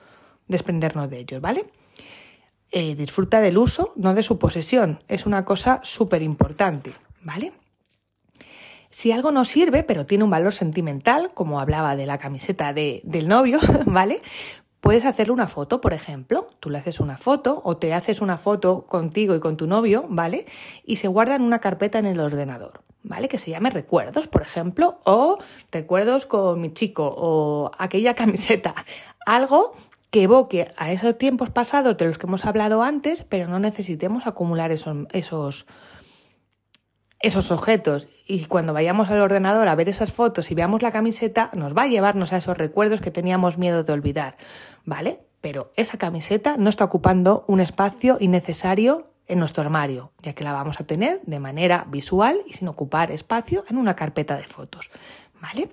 desprendernos 0.47 1.09
de 1.09 1.19
ellos, 1.19 1.41
¿vale? 1.41 1.65
eh, 2.71 2.95
disfruta 2.95 3.41
del 3.41 3.57
uso, 3.57 3.93
no 3.95 4.13
de 4.13 4.23
su 4.23 4.37
posesión. 4.37 4.99
Es 5.07 5.25
una 5.25 5.45
cosa 5.45 5.79
súper 5.83 6.21
importante, 6.21 6.93
¿vale? 7.21 7.53
Si 8.91 9.11
algo 9.11 9.31
no 9.31 9.45
sirve, 9.45 9.83
pero 9.83 10.05
tiene 10.05 10.23
un 10.23 10.29
valor 10.29 10.53
sentimental, 10.53 11.31
como 11.33 11.59
hablaba 11.59 11.95
de 11.95 12.05
la 12.05 12.17
camiseta 12.17 12.73
de, 12.73 13.01
del 13.03 13.27
novio, 13.27 13.59
¿vale? 13.85 14.21
Puedes 14.81 15.05
hacerle 15.05 15.33
una 15.33 15.47
foto, 15.47 15.81
por 15.81 15.93
ejemplo. 15.93 16.47
Tú 16.59 16.69
le 16.69 16.77
haces 16.77 16.99
una 16.99 17.17
foto 17.17 17.61
o 17.65 17.77
te 17.77 17.93
haces 17.93 18.21
una 18.21 18.37
foto 18.37 18.85
contigo 18.85 19.35
y 19.35 19.39
con 19.39 19.57
tu 19.57 19.67
novio, 19.67 20.05
¿vale? 20.09 20.45
Y 20.85 20.95
se 20.97 21.07
guarda 21.07 21.35
en 21.35 21.41
una 21.41 21.59
carpeta 21.59 21.99
en 21.99 22.05
el 22.05 22.19
ordenador, 22.19 22.81
¿vale? 23.03 23.27
Que 23.27 23.37
se 23.37 23.51
llame 23.51 23.69
recuerdos, 23.71 24.27
por 24.27 24.41
ejemplo, 24.41 24.99
o 25.03 25.37
recuerdos 25.71 26.25
con 26.25 26.61
mi 26.61 26.73
chico 26.73 27.13
o 27.17 27.71
aquella 27.77 28.13
camiseta. 28.15 28.73
Algo 29.25 29.73
que 30.11 30.23
evoque 30.23 30.71
a 30.77 30.91
esos 30.91 31.17
tiempos 31.17 31.49
pasados 31.49 31.97
de 31.97 32.07
los 32.07 32.17
que 32.17 32.25
hemos 32.25 32.45
hablado 32.45 32.81
antes, 32.81 33.23
pero 33.23 33.47
no 33.47 33.59
necesitemos 33.59 34.25
acumular 34.25 34.71
esos, 34.71 34.95
esos, 35.11 35.67
esos 37.19 37.51
objetos. 37.51 38.09
Y 38.25 38.45
cuando 38.45 38.73
vayamos 38.73 39.09
al 39.09 39.21
ordenador 39.21 39.67
a 39.67 39.75
ver 39.75 39.89
esas 39.89 40.11
fotos 40.11 40.51
y 40.51 40.55
veamos 40.55 40.81
la 40.81 40.91
camiseta, 40.91 41.49
nos 41.53 41.75
va 41.75 41.83
a 41.83 41.87
llevarnos 41.87 42.33
a 42.33 42.37
esos 42.37 42.57
recuerdos 42.57 43.01
que 43.01 43.11
teníamos 43.11 43.57
miedo 43.57 43.83
de 43.83 43.93
olvidar, 43.93 44.37
¿vale? 44.85 45.19
Pero 45.41 45.71
esa 45.75 45.97
camiseta 45.97 46.57
no 46.57 46.69
está 46.69 46.85
ocupando 46.85 47.45
un 47.47 47.59
espacio 47.59 48.17
innecesario 48.19 49.09
en 49.27 49.39
nuestro 49.39 49.61
armario, 49.61 50.11
ya 50.21 50.33
que 50.33 50.43
la 50.43 50.53
vamos 50.53 50.79
a 50.79 50.85
tener 50.85 51.21
de 51.25 51.39
manera 51.39 51.85
visual 51.87 52.41
y 52.47 52.53
sin 52.53 52.67
ocupar 52.67 53.11
espacio 53.11 53.63
en 53.69 53.77
una 53.77 53.95
carpeta 53.95 54.35
de 54.35 54.43
fotos, 54.43 54.89
¿vale? 55.39 55.69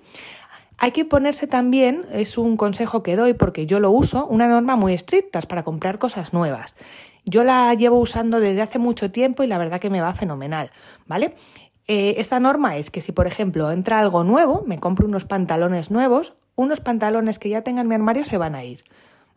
Hay 0.79 0.91
que 0.91 1.05
ponerse 1.05 1.47
también, 1.47 2.05
es 2.11 2.37
un 2.37 2.55
consejo 2.55 3.01
que 3.01 3.15
doy 3.15 3.33
porque 3.33 3.65
yo 3.65 3.79
lo 3.79 3.89
uso, 3.89 4.27
una 4.27 4.47
norma 4.47 4.75
muy 4.75 4.93
estricta 4.93 5.41
para 5.41 5.63
comprar 5.63 5.97
cosas 5.97 6.33
nuevas. 6.33 6.75
Yo 7.25 7.43
la 7.43 7.73
llevo 7.73 7.99
usando 7.99 8.39
desde 8.39 8.61
hace 8.61 8.77
mucho 8.77 9.11
tiempo 9.11 9.43
y 9.43 9.47
la 9.47 9.57
verdad 9.57 9.81
que 9.81 9.89
me 9.89 10.01
va 10.01 10.13
fenomenal, 10.13 10.69
¿vale? 11.07 11.35
Eh, 11.87 12.15
esta 12.17 12.39
norma 12.39 12.77
es 12.77 12.91
que 12.91 13.01
si, 13.01 13.11
por 13.11 13.27
ejemplo, 13.27 13.71
entra 13.71 13.99
algo 13.99 14.23
nuevo, 14.23 14.63
me 14.67 14.79
compro 14.79 15.07
unos 15.07 15.25
pantalones 15.25 15.89
nuevos, 15.89 16.35
unos 16.55 16.79
pantalones 16.79 17.39
que 17.39 17.49
ya 17.49 17.63
tengan 17.63 17.85
en 17.85 17.89
mi 17.89 17.95
armario 17.95 18.23
se 18.23 18.37
van 18.37 18.55
a 18.55 18.63
ir, 18.63 18.83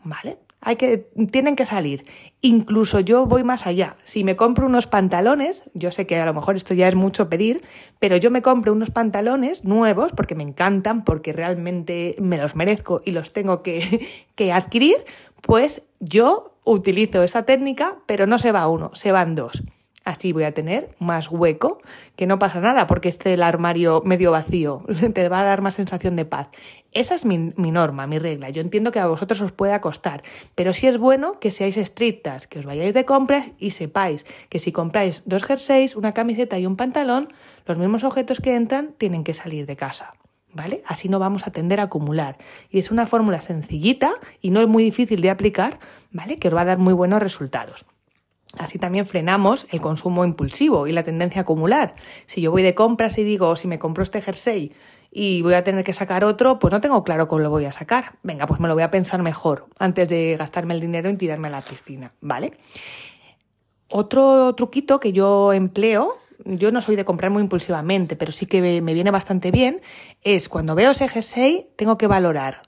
¿vale? 0.05 0.39
Hay 0.61 0.77
que, 0.77 0.99
tienen 1.31 1.57
que 1.57 1.67
salir. 1.67 2.05
Incluso 2.41 3.01
yo 3.01 3.27
voy 3.27 3.45
más 3.45 3.67
allá. 3.67 3.97
Si 4.05 4.25
me 4.25 4.37
compro 4.37 4.67
unos 4.67 4.87
pantalones, 4.87 5.65
yo 5.75 5.91
sé 5.91 6.07
que 6.07 6.19
a 6.19 6.27
lo 6.27 6.35
mejor 6.35 6.57
esto 6.57 6.75
ya 6.75 6.89
es 6.89 6.95
mucho 6.95 7.29
pedir, 7.29 7.63
pero 7.99 8.17
yo 8.17 8.31
me 8.31 8.43
compro 8.43 8.73
unos 8.73 8.91
pantalones 8.91 9.65
nuevos 9.65 10.13
porque 10.13 10.35
me 10.35 10.43
encantan, 10.43 11.03
porque 11.03 11.33
realmente 11.33 12.17
me 12.19 12.39
los 12.39 12.57
merezco 12.57 13.01
y 13.05 13.13
los 13.13 13.33
tengo 13.33 13.63
que, 13.63 14.09
que 14.35 14.53
adquirir, 14.53 14.97
pues 15.43 15.83
yo 15.99 16.55
utilizo 16.65 17.23
esta 17.23 17.45
técnica, 17.45 17.97
pero 18.07 18.27
no 18.27 18.39
se 18.39 18.53
va 18.53 18.69
uno, 18.69 18.91
se 18.95 19.13
van 19.13 19.35
dos. 19.35 19.63
Así 20.05 20.33
voy 20.33 20.45
a 20.45 20.55
tener 20.55 20.97
más 20.99 21.31
hueco, 21.31 21.79
que 22.17 22.27
no 22.27 22.39
pasa 22.39 22.61
nada 22.61 22.87
porque 22.87 23.11
esté 23.11 23.35
el 23.35 23.43
armario 23.43 24.03
medio 24.05 24.31
vacío, 24.31 24.85
te 25.15 25.29
va 25.29 25.41
a 25.41 25.45
dar 25.45 25.61
más 25.61 25.75
sensación 25.75 26.17
de 26.17 26.25
paz. 26.25 26.49
Esa 26.93 27.15
es 27.15 27.25
mi, 27.25 27.39
norma, 27.39 28.09
mi 28.09 28.19
regla. 28.19 28.51
Yo 28.51 28.61
entiendo 28.61 28.91
que 28.91 28.99
a 28.99 29.07
vosotros 29.07 29.41
os 29.41 29.53
pueda 29.53 29.81
costar, 29.81 30.23
pero 30.57 30.73
sí 30.73 30.89
es 30.89 30.99
bueno 30.99 31.39
que 31.39 31.53
seáis 31.53 31.77
estrictas, 31.77 32.49
que 32.49 32.59
os 32.59 32.67
vayáis 32.67 32.95
de 32.95 33.05
compras 33.05 33.47
y 33.59 33.71
sepáis 33.71 34.27
que 34.49 34.59
si 34.59 34.73
compráis 34.73 35.23
dos 35.25 35.45
jerseys, 35.45 35.95
una 35.95 36.13
camiseta 36.13 36.59
y 36.59 36.67
un 36.67 36.75
pantalón, 36.75 37.33
los 37.67 37.79
mismos 37.79 38.03
objetos 38.03 38.41
que 38.41 38.57
entran 38.57 38.95
tienen 38.99 39.23
que 39.23 39.35
salir 39.35 39.67
de 39.67 39.77
casa. 39.77 40.15
¿Vale? 40.53 40.83
Así 40.85 41.09
no 41.09 41.21
vamos 41.21 41.47
a 41.47 41.53
tender 41.53 41.79
a 41.79 41.85
acumular. 41.85 42.37
Y 42.71 42.81
es 42.81 42.91
una 42.91 43.07
fórmula 43.07 43.41
sencillita 43.41 44.15
y 44.41 44.51
no 44.51 44.61
es 44.61 44.67
muy 44.67 44.83
difícil 44.83 45.21
de 45.21 45.31
aplicar, 45.31 45.79
¿vale? 46.11 46.41
Que 46.41 46.49
os 46.49 46.57
va 46.57 46.63
a 46.63 46.65
dar 46.65 46.79
muy 46.79 46.93
buenos 46.93 47.23
resultados. 47.23 47.87
Así 48.59 48.79
también 48.81 49.07
frenamos 49.07 49.69
el 49.71 49.81
consumo 49.81 50.25
impulsivo 50.25 50.89
y 50.89 50.93
la 50.93 51.05
tendencia 51.05 51.41
a 51.41 51.43
acumular. 51.43 51.95
Si 52.27 52.41
yo 52.41 52.51
voy 52.51 52.65
de 52.65 52.75
compras 52.75 53.17
y 53.19 53.23
digo, 53.23 53.55
si 53.55 53.69
me 53.69 53.79
compro 53.79 54.03
este 54.03 54.21
jersey 54.21 54.73
y 55.11 55.43
voy 55.43 55.55
a 55.55 55.65
tener 55.65 55.85
que 55.85 55.93
sacar 55.93 56.25
otro, 56.25 56.59
pues 56.59 56.73
no 56.73 56.81
tengo 56.81 57.03
claro 57.05 57.29
cómo 57.29 57.41
lo 57.41 57.51
voy 57.51 57.65
a 57.65 57.73
sacar. 57.73 58.13
Venga, 58.23 58.47
pues 58.47 58.61
me 58.61 58.69
lo 58.69 58.75
voy 58.75 58.83
a 58.83 58.91
pensar 58.91 59.23
mejor 59.23 59.67
antes 59.79 60.09
de 60.09 60.37
gastarme 60.39 60.75
el 60.75 60.81
dinero 60.81 61.09
en 61.09 61.19
tirarme 61.19 61.49
a 61.49 61.51
la 61.51 61.63
piscina, 61.63 62.13
¿vale? 62.21 62.53
Otro 63.89 64.55
truquito 64.55 65.01
que 65.01 65.13
yo 65.13 65.53
empleo, 65.53 66.15
yo 66.45 66.71
no 66.71 66.81
soy 66.81 66.97
de 66.97 67.05
comprar 67.05 67.31
muy 67.31 67.43
impulsivamente, 67.43 68.15
pero 68.15 68.31
sí 68.31 68.47
que 68.47 68.81
me 68.81 68.95
viene 68.95 69.11
bastante 69.11 69.51
bien, 69.51 69.81
es 70.23 70.49
cuando 70.49 70.75
veo 70.75 70.93
ese 70.93 71.09
jersey, 71.09 71.71
tengo 71.77 71.99
que 71.99 72.07
valorar 72.07 72.63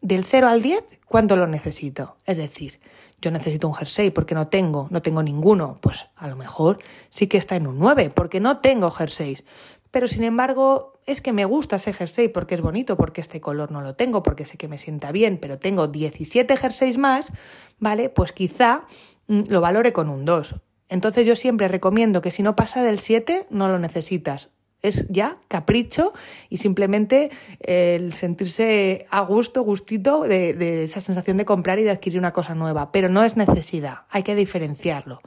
del 0.00 0.24
0 0.24 0.48
al 0.48 0.62
10 0.62 0.82
cuánto 1.06 1.36
lo 1.36 1.46
necesito. 1.46 2.16
Es 2.24 2.38
decir, 2.38 2.80
yo 3.22 3.30
necesito 3.30 3.68
un 3.68 3.74
jersey 3.74 4.10
porque 4.10 4.34
no 4.34 4.48
tengo, 4.48 4.88
no 4.90 5.00
tengo 5.00 5.22
ninguno. 5.22 5.78
Pues 5.80 6.06
a 6.16 6.26
lo 6.26 6.36
mejor 6.36 6.78
sí 7.08 7.28
que 7.28 7.38
está 7.38 7.56
en 7.56 7.66
un 7.66 7.78
9 7.78 8.10
porque 8.14 8.40
no 8.40 8.58
tengo 8.58 8.90
jerseys. 8.90 9.44
Pero 9.92 10.08
sin 10.08 10.24
embargo, 10.24 10.98
es 11.06 11.20
que 11.20 11.32
me 11.32 11.44
gusta 11.44 11.76
ese 11.76 11.92
jersey 11.92 12.28
porque 12.28 12.56
es 12.56 12.62
bonito, 12.62 12.96
porque 12.96 13.20
este 13.20 13.40
color 13.40 13.70
no 13.70 13.82
lo 13.82 13.94
tengo, 13.94 14.22
porque 14.24 14.46
sé 14.46 14.56
que 14.56 14.66
me 14.66 14.78
sienta 14.78 15.12
bien, 15.12 15.38
pero 15.38 15.58
tengo 15.58 15.86
17 15.86 16.56
jerseys 16.56 16.98
más, 16.98 17.30
¿vale? 17.78 18.08
Pues 18.08 18.32
quizá 18.32 18.86
mm, 19.28 19.42
lo 19.50 19.60
valore 19.60 19.92
con 19.92 20.08
un 20.08 20.24
2. 20.24 20.56
Entonces 20.88 21.26
yo 21.26 21.36
siempre 21.36 21.68
recomiendo 21.68 22.22
que 22.22 22.30
si 22.30 22.42
no 22.42 22.56
pasa 22.56 22.82
del 22.82 22.98
7, 22.98 23.46
no 23.50 23.68
lo 23.68 23.78
necesitas 23.78 24.50
es 24.82 25.06
ya 25.08 25.36
capricho 25.48 26.12
y 26.50 26.58
simplemente 26.58 27.30
eh, 27.60 27.94
el 27.94 28.12
sentirse 28.12 29.06
a 29.10 29.20
gusto, 29.22 29.62
gustito 29.62 30.22
de, 30.22 30.82
esa 30.82 31.00
sensación 31.00 31.36
de 31.36 31.44
comprar 31.44 31.78
y 31.78 31.84
de 31.84 31.90
adquirir 31.90 32.18
una 32.18 32.32
cosa 32.32 32.54
nueva, 32.54 32.92
pero 32.92 33.08
no 33.08 33.24
es 33.24 33.36
necesidad, 33.36 34.00
hay 34.10 34.24
que 34.24 34.34
diferenciarlo, 34.34 35.22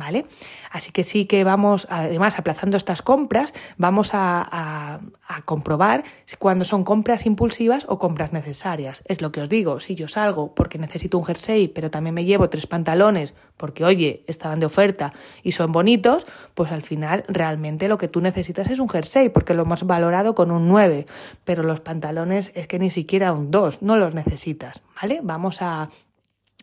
¿vale? 0.00 0.26
Así 0.72 0.90
que 0.90 1.04
sí 1.04 1.26
que 1.26 1.44
vamos, 1.44 1.86
además, 1.90 2.38
aplazando 2.38 2.76
estas 2.76 3.02
compras, 3.02 3.52
vamos 3.76 4.10
a, 4.14 4.98
a 5.30 5.42
comprobar 5.42 6.02
cuando 6.38 6.64
son 6.64 6.82
compras 6.82 7.26
impulsivas 7.26 7.84
o 7.88 7.98
compras 7.98 8.32
necesarias. 8.32 9.02
Es 9.04 9.20
lo 9.20 9.30
que 9.30 9.42
os 9.42 9.48
digo, 9.48 9.78
si 9.78 9.94
yo 9.94 10.08
salgo 10.08 10.54
porque 10.54 10.78
necesito 10.78 11.18
un 11.18 11.24
jersey, 11.24 11.68
pero 11.68 11.90
también 11.90 12.14
me 12.14 12.24
llevo 12.24 12.48
tres 12.48 12.66
pantalones 12.66 13.34
porque, 13.56 13.84
oye, 13.84 14.24
estaban 14.26 14.58
de 14.58 14.66
oferta 14.66 15.12
y 15.42 15.52
son 15.52 15.70
bonitos, 15.70 16.26
pues 16.54 16.72
al 16.72 16.82
final 16.82 17.24
realmente 17.28 17.88
lo 17.88 17.98
que 17.98 18.08
tú 18.08 18.20
necesitas 18.20 18.70
es 18.70 18.80
un 18.80 18.88
jersey 18.88 19.28
porque 19.28 19.54
lo 19.54 19.62
hemos 19.62 19.84
valorado 19.84 20.34
con 20.34 20.50
un 20.50 20.66
9, 20.66 21.06
pero 21.44 21.62
los 21.62 21.80
pantalones 21.80 22.52
es 22.54 22.66
que 22.66 22.78
ni 22.78 22.90
siquiera 22.90 23.32
un 23.32 23.50
2, 23.50 23.82
no 23.82 23.96
los 23.96 24.14
necesitas, 24.14 24.80
¿vale? 25.00 25.20
Vamos 25.22 25.62
a 25.62 25.90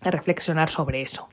reflexionar 0.01 0.69
sobre 0.69 1.01
eso. 1.01 1.27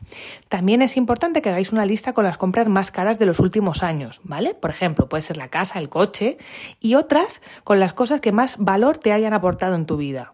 También 0.48 0.82
es 0.82 0.96
importante 0.96 1.42
que 1.42 1.50
hagáis 1.50 1.72
una 1.72 1.86
lista 1.86 2.12
con 2.12 2.24
las 2.24 2.38
compras 2.38 2.68
más 2.68 2.90
caras 2.90 3.18
de 3.18 3.26
los 3.26 3.40
últimos 3.40 3.82
años, 3.82 4.20
¿vale? 4.24 4.54
Por 4.54 4.70
ejemplo, 4.70 5.08
puede 5.08 5.22
ser 5.22 5.36
la 5.36 5.48
casa, 5.48 5.78
el 5.78 5.88
coche 5.88 6.38
y 6.80 6.94
otras 6.94 7.42
con 7.64 7.80
las 7.80 7.92
cosas 7.92 8.20
que 8.20 8.32
más 8.32 8.58
valor 8.58 8.98
te 8.98 9.12
hayan 9.12 9.32
aportado 9.32 9.74
en 9.74 9.86
tu 9.86 9.96
vida. 9.96 10.32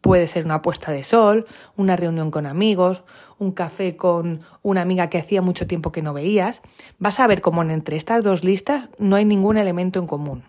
Puede 0.00 0.26
ser 0.26 0.44
una 0.44 0.62
puesta 0.62 0.90
de 0.90 1.04
sol, 1.04 1.46
una 1.76 1.94
reunión 1.96 2.32
con 2.32 2.46
amigos, 2.46 3.04
un 3.38 3.52
café 3.52 3.96
con 3.96 4.40
una 4.62 4.82
amiga 4.82 5.08
que 5.08 5.18
hacía 5.18 5.42
mucho 5.42 5.66
tiempo 5.66 5.92
que 5.92 6.02
no 6.02 6.12
veías. 6.12 6.60
Vas 6.98 7.20
a 7.20 7.26
ver 7.28 7.40
cómo 7.40 7.62
entre 7.62 7.96
estas 7.96 8.24
dos 8.24 8.42
listas 8.42 8.88
no 8.98 9.14
hay 9.14 9.24
ningún 9.24 9.56
elemento 9.56 10.00
en 10.00 10.08
común. 10.08 10.44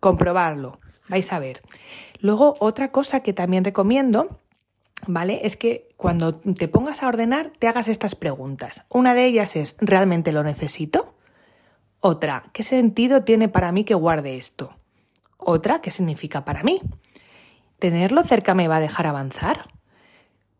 Comprobarlo, 0.00 0.80
vais 1.08 1.32
a 1.32 1.38
ver. 1.38 1.62
Luego, 2.20 2.54
otra 2.60 2.90
cosa 2.92 3.20
que 3.20 3.34
también 3.34 3.62
recomiendo 3.62 4.40
¿vale? 5.06 5.40
Es 5.44 5.56
que 5.56 5.88
cuando 5.96 6.34
te 6.34 6.68
pongas 6.68 7.02
a 7.02 7.08
ordenar 7.08 7.52
te 7.58 7.68
hagas 7.68 7.88
estas 7.88 8.14
preguntas. 8.14 8.84
Una 8.88 9.14
de 9.14 9.26
ellas 9.26 9.56
es, 9.56 9.76
¿realmente 9.80 10.32
lo 10.32 10.42
necesito? 10.42 11.14
Otra, 12.00 12.44
¿qué 12.52 12.62
sentido 12.62 13.24
tiene 13.24 13.48
para 13.48 13.72
mí 13.72 13.84
que 13.84 13.94
guarde 13.94 14.36
esto? 14.36 14.76
Otra, 15.38 15.80
¿qué 15.80 15.90
significa 15.90 16.44
para 16.44 16.62
mí? 16.62 16.80
¿Tenerlo 17.78 18.22
cerca 18.22 18.54
me 18.54 18.68
va 18.68 18.76
a 18.76 18.80
dejar 18.80 19.06
avanzar? 19.06 19.68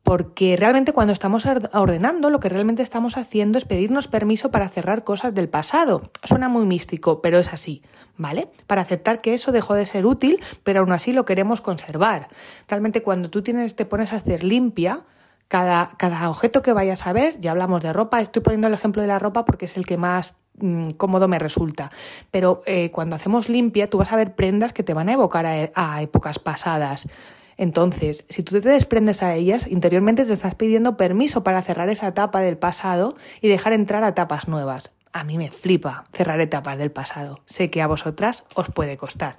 Porque 0.06 0.54
realmente 0.56 0.92
cuando 0.92 1.12
estamos 1.12 1.46
ordenando 1.72 2.30
lo 2.30 2.38
que 2.38 2.48
realmente 2.48 2.80
estamos 2.80 3.16
haciendo 3.16 3.58
es 3.58 3.64
pedirnos 3.64 4.06
permiso 4.06 4.52
para 4.52 4.68
cerrar 4.68 5.02
cosas 5.02 5.34
del 5.34 5.48
pasado. 5.48 6.12
Suena 6.22 6.48
muy 6.48 6.64
místico, 6.64 7.20
pero 7.20 7.40
es 7.40 7.52
así, 7.52 7.82
¿vale? 8.16 8.48
Para 8.68 8.82
aceptar 8.82 9.20
que 9.20 9.34
eso 9.34 9.50
dejó 9.50 9.74
de 9.74 9.84
ser 9.84 10.06
útil, 10.06 10.40
pero 10.62 10.78
aún 10.78 10.92
así 10.92 11.12
lo 11.12 11.24
queremos 11.24 11.60
conservar. 11.60 12.28
Realmente 12.68 13.02
cuando 13.02 13.30
tú 13.30 13.42
tienes, 13.42 13.74
te 13.74 13.84
pones 13.84 14.12
a 14.12 14.18
hacer 14.18 14.44
limpia, 14.44 15.02
cada, 15.48 15.90
cada 15.96 16.30
objeto 16.30 16.62
que 16.62 16.72
vayas 16.72 17.04
a 17.08 17.12
ver, 17.12 17.40
ya 17.40 17.50
hablamos 17.50 17.82
de 17.82 17.92
ropa, 17.92 18.20
estoy 18.20 18.42
poniendo 18.42 18.68
el 18.68 18.74
ejemplo 18.74 19.02
de 19.02 19.08
la 19.08 19.18
ropa 19.18 19.44
porque 19.44 19.64
es 19.64 19.76
el 19.76 19.86
que 19.86 19.96
más 19.96 20.34
mm, 20.60 20.90
cómodo 20.90 21.26
me 21.26 21.40
resulta. 21.40 21.90
Pero 22.30 22.62
eh, 22.66 22.92
cuando 22.92 23.16
hacemos 23.16 23.48
limpia, 23.48 23.88
tú 23.88 23.98
vas 23.98 24.12
a 24.12 24.16
ver 24.16 24.36
prendas 24.36 24.72
que 24.72 24.84
te 24.84 24.94
van 24.94 25.08
a 25.08 25.14
evocar 25.14 25.46
a 25.46 26.00
épocas 26.00 26.38
pasadas. 26.38 27.08
Entonces, 27.56 28.26
si 28.28 28.42
tú 28.42 28.60
te 28.60 28.68
desprendes 28.68 29.22
a 29.22 29.34
ellas, 29.34 29.66
interiormente 29.66 30.24
te 30.24 30.32
estás 30.32 30.54
pidiendo 30.54 30.96
permiso 30.96 31.42
para 31.42 31.62
cerrar 31.62 31.88
esa 31.88 32.08
etapa 32.08 32.40
del 32.40 32.58
pasado 32.58 33.16
y 33.40 33.48
dejar 33.48 33.72
entrar 33.72 34.04
a 34.04 34.08
etapas 34.08 34.46
nuevas. 34.46 34.90
A 35.12 35.24
mí 35.24 35.38
me 35.38 35.50
flipa 35.50 36.04
cerrar 36.12 36.40
etapas 36.40 36.76
del 36.76 36.92
pasado. 36.92 37.40
Sé 37.46 37.70
que 37.70 37.80
a 37.80 37.86
vosotras 37.86 38.44
os 38.54 38.68
puede 38.68 38.98
costar. 38.98 39.36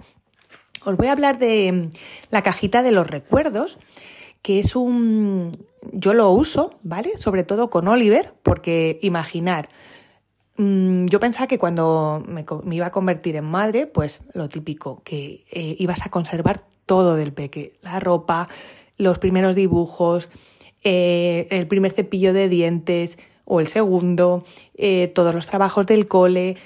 Os 0.83 0.97
voy 0.97 1.07
a 1.07 1.11
hablar 1.11 1.37
de 1.37 1.71
mm, 1.71 1.97
la 2.31 2.41
cajita 2.41 2.81
de 2.81 2.91
los 2.91 3.07
recuerdos 3.07 3.77
que 4.41 4.59
es 4.59 4.75
un... 4.75 5.51
Yo 5.91 6.13
lo 6.13 6.31
uso, 6.31 6.75
¿vale? 6.81 7.17
Sobre 7.17 7.43
todo 7.43 7.69
con 7.69 7.87
Oliver, 7.87 8.33
porque 8.43 8.97
imaginar, 9.01 9.67
mm, 10.55 11.07
yo 11.07 11.19
pensaba 11.19 11.47
que 11.47 11.57
cuando 11.59 12.23
me, 12.25 12.45
iba 12.75 12.85
a 12.85 12.91
convertir 12.91 13.35
en 13.35 13.43
madre, 13.43 13.87
pues 13.87 14.21
lo 14.33 14.47
típico, 14.47 15.01
que 15.03 15.45
eh, 15.51 15.75
ibas 15.79 16.05
a 16.05 16.09
conservar 16.09 16.63
todo 16.87 17.15
del 17.15 17.33
peque, 17.33 17.73
la 17.83 17.99
ropa, 17.99 18.47
los 18.97 19.19
primeros 19.19 19.53
dibujos, 19.53 20.29
eh, 20.83 21.47
el 21.51 21.67
primer 21.67 21.91
cepillo 21.91 22.33
de 22.33 22.49
dientes 22.49 23.19
o 23.45 23.59
el 23.59 23.67
segundo, 23.67 24.43
eh, 24.75 25.11
todos 25.13 25.35
los 25.35 25.45
trabajos 25.45 25.85
del 25.85 26.07
cole. 26.07 26.57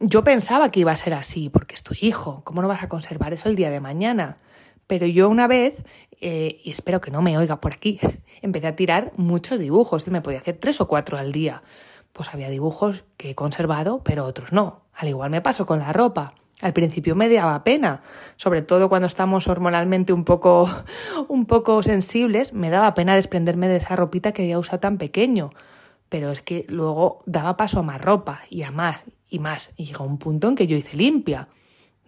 Yo 0.00 0.24
pensaba 0.24 0.70
que 0.70 0.80
iba 0.80 0.92
a 0.92 0.96
ser 0.96 1.14
así, 1.14 1.48
porque 1.48 1.74
es 1.74 1.82
tu 1.82 1.94
hijo, 2.00 2.42
¿cómo 2.44 2.62
no 2.62 2.68
vas 2.68 2.82
a 2.82 2.88
conservar 2.88 3.32
eso 3.32 3.48
el 3.48 3.56
día 3.56 3.70
de 3.70 3.80
mañana? 3.80 4.38
Pero 4.86 5.06
yo 5.06 5.28
una 5.28 5.46
vez, 5.46 5.74
eh, 6.20 6.60
y 6.64 6.70
espero 6.70 7.00
que 7.00 7.10
no 7.10 7.22
me 7.22 7.38
oiga 7.38 7.60
por 7.60 7.72
aquí, 7.72 8.00
empecé 8.42 8.66
a 8.66 8.76
tirar 8.76 9.12
muchos 9.16 9.58
dibujos 9.58 10.06
y 10.08 10.10
me 10.10 10.22
podía 10.22 10.38
hacer 10.38 10.58
tres 10.58 10.80
o 10.80 10.88
cuatro 10.88 11.18
al 11.18 11.32
día. 11.32 11.62
Pues 12.12 12.32
había 12.32 12.48
dibujos 12.48 13.04
que 13.18 13.30
he 13.30 13.34
conservado, 13.34 14.02
pero 14.02 14.24
otros 14.24 14.52
no. 14.52 14.82
Al 14.94 15.08
igual 15.08 15.30
me 15.30 15.42
pasó 15.42 15.66
con 15.66 15.80
la 15.80 15.92
ropa. 15.92 16.34
Al 16.62 16.72
principio 16.72 17.14
me 17.14 17.28
daba 17.28 17.64
pena, 17.64 18.02
sobre 18.36 18.62
todo 18.62 18.88
cuando 18.88 19.06
estamos 19.06 19.46
hormonalmente 19.46 20.12
un 20.12 20.24
poco, 20.24 20.70
un 21.28 21.44
poco 21.44 21.82
sensibles, 21.82 22.54
me 22.54 22.70
daba 22.70 22.94
pena 22.94 23.14
desprenderme 23.14 23.68
de 23.68 23.76
esa 23.76 23.94
ropita 23.94 24.32
que 24.32 24.42
había 24.42 24.58
usado 24.58 24.80
tan 24.80 24.96
pequeño. 24.96 25.52
Pero 26.08 26.30
es 26.30 26.40
que 26.40 26.64
luego 26.68 27.22
daba 27.26 27.56
paso 27.56 27.80
a 27.80 27.82
más 27.82 28.00
ropa 28.00 28.42
y 28.48 28.62
a 28.62 28.70
más 28.70 29.04
y 29.28 29.38
más. 29.38 29.70
Y 29.76 29.84
llegó 29.84 30.04
un 30.04 30.18
punto 30.18 30.48
en 30.48 30.54
que 30.54 30.66
yo 30.66 30.76
hice 30.76 30.96
limpia. 30.96 31.48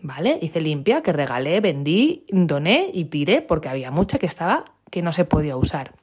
¿Vale? 0.01 0.39
Hice 0.41 0.61
limpia, 0.61 1.03
que 1.03 1.13
regalé, 1.13 1.61
vendí, 1.61 2.25
doné 2.31 2.91
y 2.95 3.07
tiré 3.07 3.43
porque 3.43 3.69
había 3.69 3.91
mucha 3.91 4.19
que 4.19 4.27
estaba 4.27 4.65
que 4.91 5.03
no 5.03 5.13
se 5.13 5.25
podía 5.25 5.57
usar. 5.57 5.95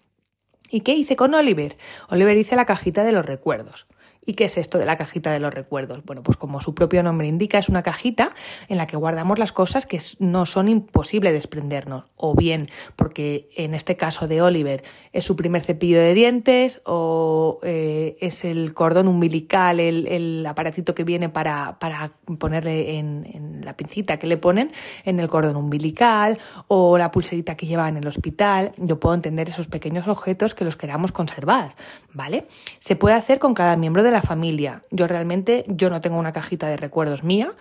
¿Y 0.70 0.82
qué 0.82 0.94
hice 0.94 1.16
con 1.16 1.34
Oliver? 1.34 1.78
Oliver 2.10 2.38
hice 2.38 2.56
la 2.56 2.66
cajita 2.66 3.04
de 3.04 3.14
los 3.14 3.26
recuerdos. 3.26 3.88
¿Y 4.26 4.34
qué 4.34 4.46
es 4.46 4.58
esto 4.58 4.78
de 4.78 4.86
la 4.86 4.98
cajita 4.98 5.32
de 5.32 5.40
los 5.40 5.54
recuerdos? 5.54 6.04
Bueno, 6.04 6.24
pues 6.24 6.38
como 6.38 6.60
su 6.60 6.74
propio 6.74 7.04
nombre 7.04 7.28
indica, 7.28 7.60
es 7.60 7.70
una 7.70 7.84
cajita 7.84 8.34
en 8.68 8.78
la 8.78 8.88
que 8.88 8.98
guardamos 8.98 9.38
las 9.38 9.52
cosas 9.52 9.86
que 9.86 10.00
no 10.20 10.46
son 10.46 10.68
imposible 10.68 11.32
desprendernos. 11.32 12.06
O 12.16 12.34
bien 12.36 12.70
porque 12.96 13.50
en 13.56 13.76
este 13.76 13.98
caso 13.98 14.28
de 14.28 14.42
Oliver 14.42 14.84
es 15.14 15.26
su 15.26 15.36
primer 15.36 15.62
cepillo 15.62 16.00
de 16.00 16.14
dientes 16.14 16.82
o 16.86 17.60
eh, 17.64 18.18
es 18.20 18.46
el 18.46 18.74
cordón 18.74 19.08
umbilical, 19.08 19.80
el, 19.80 20.46
aparatito 20.46 20.96
que 20.96 21.04
viene 21.04 21.30
para, 21.30 21.78
para 21.80 22.12
ponerle 22.40 22.98
en, 22.98 23.62
la 23.64 23.76
pincita 23.78 24.18
que 24.18 24.28
le 24.28 24.38
ponen 24.38 24.72
en 25.06 25.20
el 25.20 25.30
cordón 25.30 25.56
umbilical 25.56 26.38
o 26.68 26.98
la 26.98 27.12
pulserita 27.12 27.56
que 27.56 27.66
lleva 27.66 27.88
en 27.90 27.98
el 27.98 28.08
hospital. 28.08 28.74
Yo 28.78 29.00
puedo 29.00 29.14
entender 29.16 29.50
esos 29.50 29.68
pequeños 29.68 30.08
objetos 30.08 30.56
que 30.56 30.66
los 30.66 30.76
queramos 30.76 31.12
conservar, 31.12 31.76
¿vale? 32.14 32.48
Se 32.80 32.96
puede 32.96 33.16
hacer 33.16 33.40
con 33.40 33.54
cada 33.54 33.76
miembro 33.76 34.04
de 34.04 34.15
la 34.16 34.22
familia. 34.22 34.82
Yo 34.92 35.08
realmente, 35.08 35.66
yo 35.68 35.90
no 35.90 36.02
tengo 36.02 36.18
una 36.18 36.32
cajita 36.32 36.68
de 36.68 36.78
recuerdos 36.78 37.24
mía, 37.24 37.54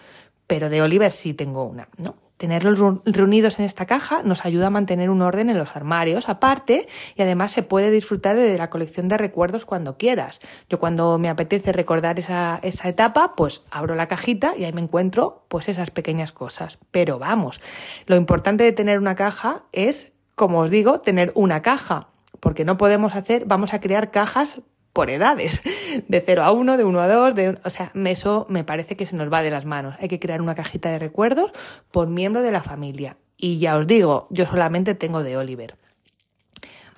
pero 0.47 0.71
de 0.71 0.83
Oliver 0.83 1.13
sí 1.13 1.35
tengo 1.35 1.65
una, 1.65 1.89
¿no? 1.97 2.17
Tenerlos 2.37 3.01
reunidos 3.07 3.59
en 3.59 3.65
esta 3.65 3.87
caja 3.87 4.23
nos 4.23 4.45
ayuda 4.45 4.67
a 4.67 4.71
mantener 4.71 5.09
un 5.09 5.23
orden 5.23 5.51
en 5.51 5.59
los 5.59 5.77
armarios 5.77 6.29
aparte 6.29 6.89
y 7.15 7.23
además 7.23 7.53
se 7.53 7.63
puede 7.63 7.91
disfrutar 7.91 8.37
de 8.37 8.59
la 8.59 8.71
colección 8.71 9.07
de 9.09 9.17
recuerdos 9.17 9.65
cuando 9.65 9.97
quieras. 9.97 10.41
Yo 10.69 10.79
cuando 10.79 11.17
me 11.19 11.29
apetece 11.29 11.73
recordar 11.73 12.19
esa, 12.19 12.59
esa 12.63 12.89
etapa, 12.89 13.35
pues 13.37 13.63
abro 13.71 13.95
la 13.95 14.09
cajita 14.09 14.55
y 14.59 14.65
ahí 14.65 14.73
me 14.73 14.81
encuentro 14.81 15.47
pues 15.49 15.69
esas 15.69 15.91
pequeñas 15.91 16.33
cosas. 16.33 16.79
Pero 16.91 17.19
vamos, 17.19 17.61
lo 18.07 18.17
importante 18.17 18.65
de 18.65 18.73
tener 18.73 18.99
una 18.99 19.15
caja 19.15 19.63
es, 19.73 20.13
como 20.35 20.59
os 20.59 20.71
digo, 20.71 21.01
tener 21.01 21.31
una 21.35 21.63
caja 21.63 22.09
porque 22.41 22.65
no 22.67 22.77
podemos 22.77 23.15
hacer, 23.15 23.45
vamos 23.47 23.73
a 23.73 23.81
crear 23.81 24.11
cajas 24.11 24.61
por 24.95 25.11
edades, 25.11 25.61
de 26.09 26.21
0 26.21 26.45
a 26.45 26.53
1, 26.53 26.79
de 26.79 26.85
1 26.85 27.01
a 27.01 27.09
2, 27.09 27.35
de, 27.35 27.59
o 27.63 27.71
sea, 27.71 27.93
eso 28.07 28.47
me 28.49 28.65
parece 28.65 28.97
que 28.97 29.05
se 29.05 29.17
nos 29.17 29.31
va 29.31 29.43
de 29.43 29.51
las 29.51 29.67
manos. 29.67 29.97
Hay 30.01 30.09
que 30.09 30.21
crear 30.21 30.41
una 30.41 30.55
cajita 30.55 30.91
de 30.91 30.99
recuerdos 30.99 31.51
por 31.91 32.09
miembro 32.09 32.41
de 32.41 32.53
la 32.53 32.63
familia. 32.63 33.19
Y 33.37 33.59
ya 33.59 33.77
os 33.77 33.87
digo, 33.87 34.29
yo 34.31 34.47
solamente 34.47 34.95
tengo 34.95 35.23
de 35.23 35.37
Oliver. 35.37 35.77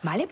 ¿Vale? 0.03 0.29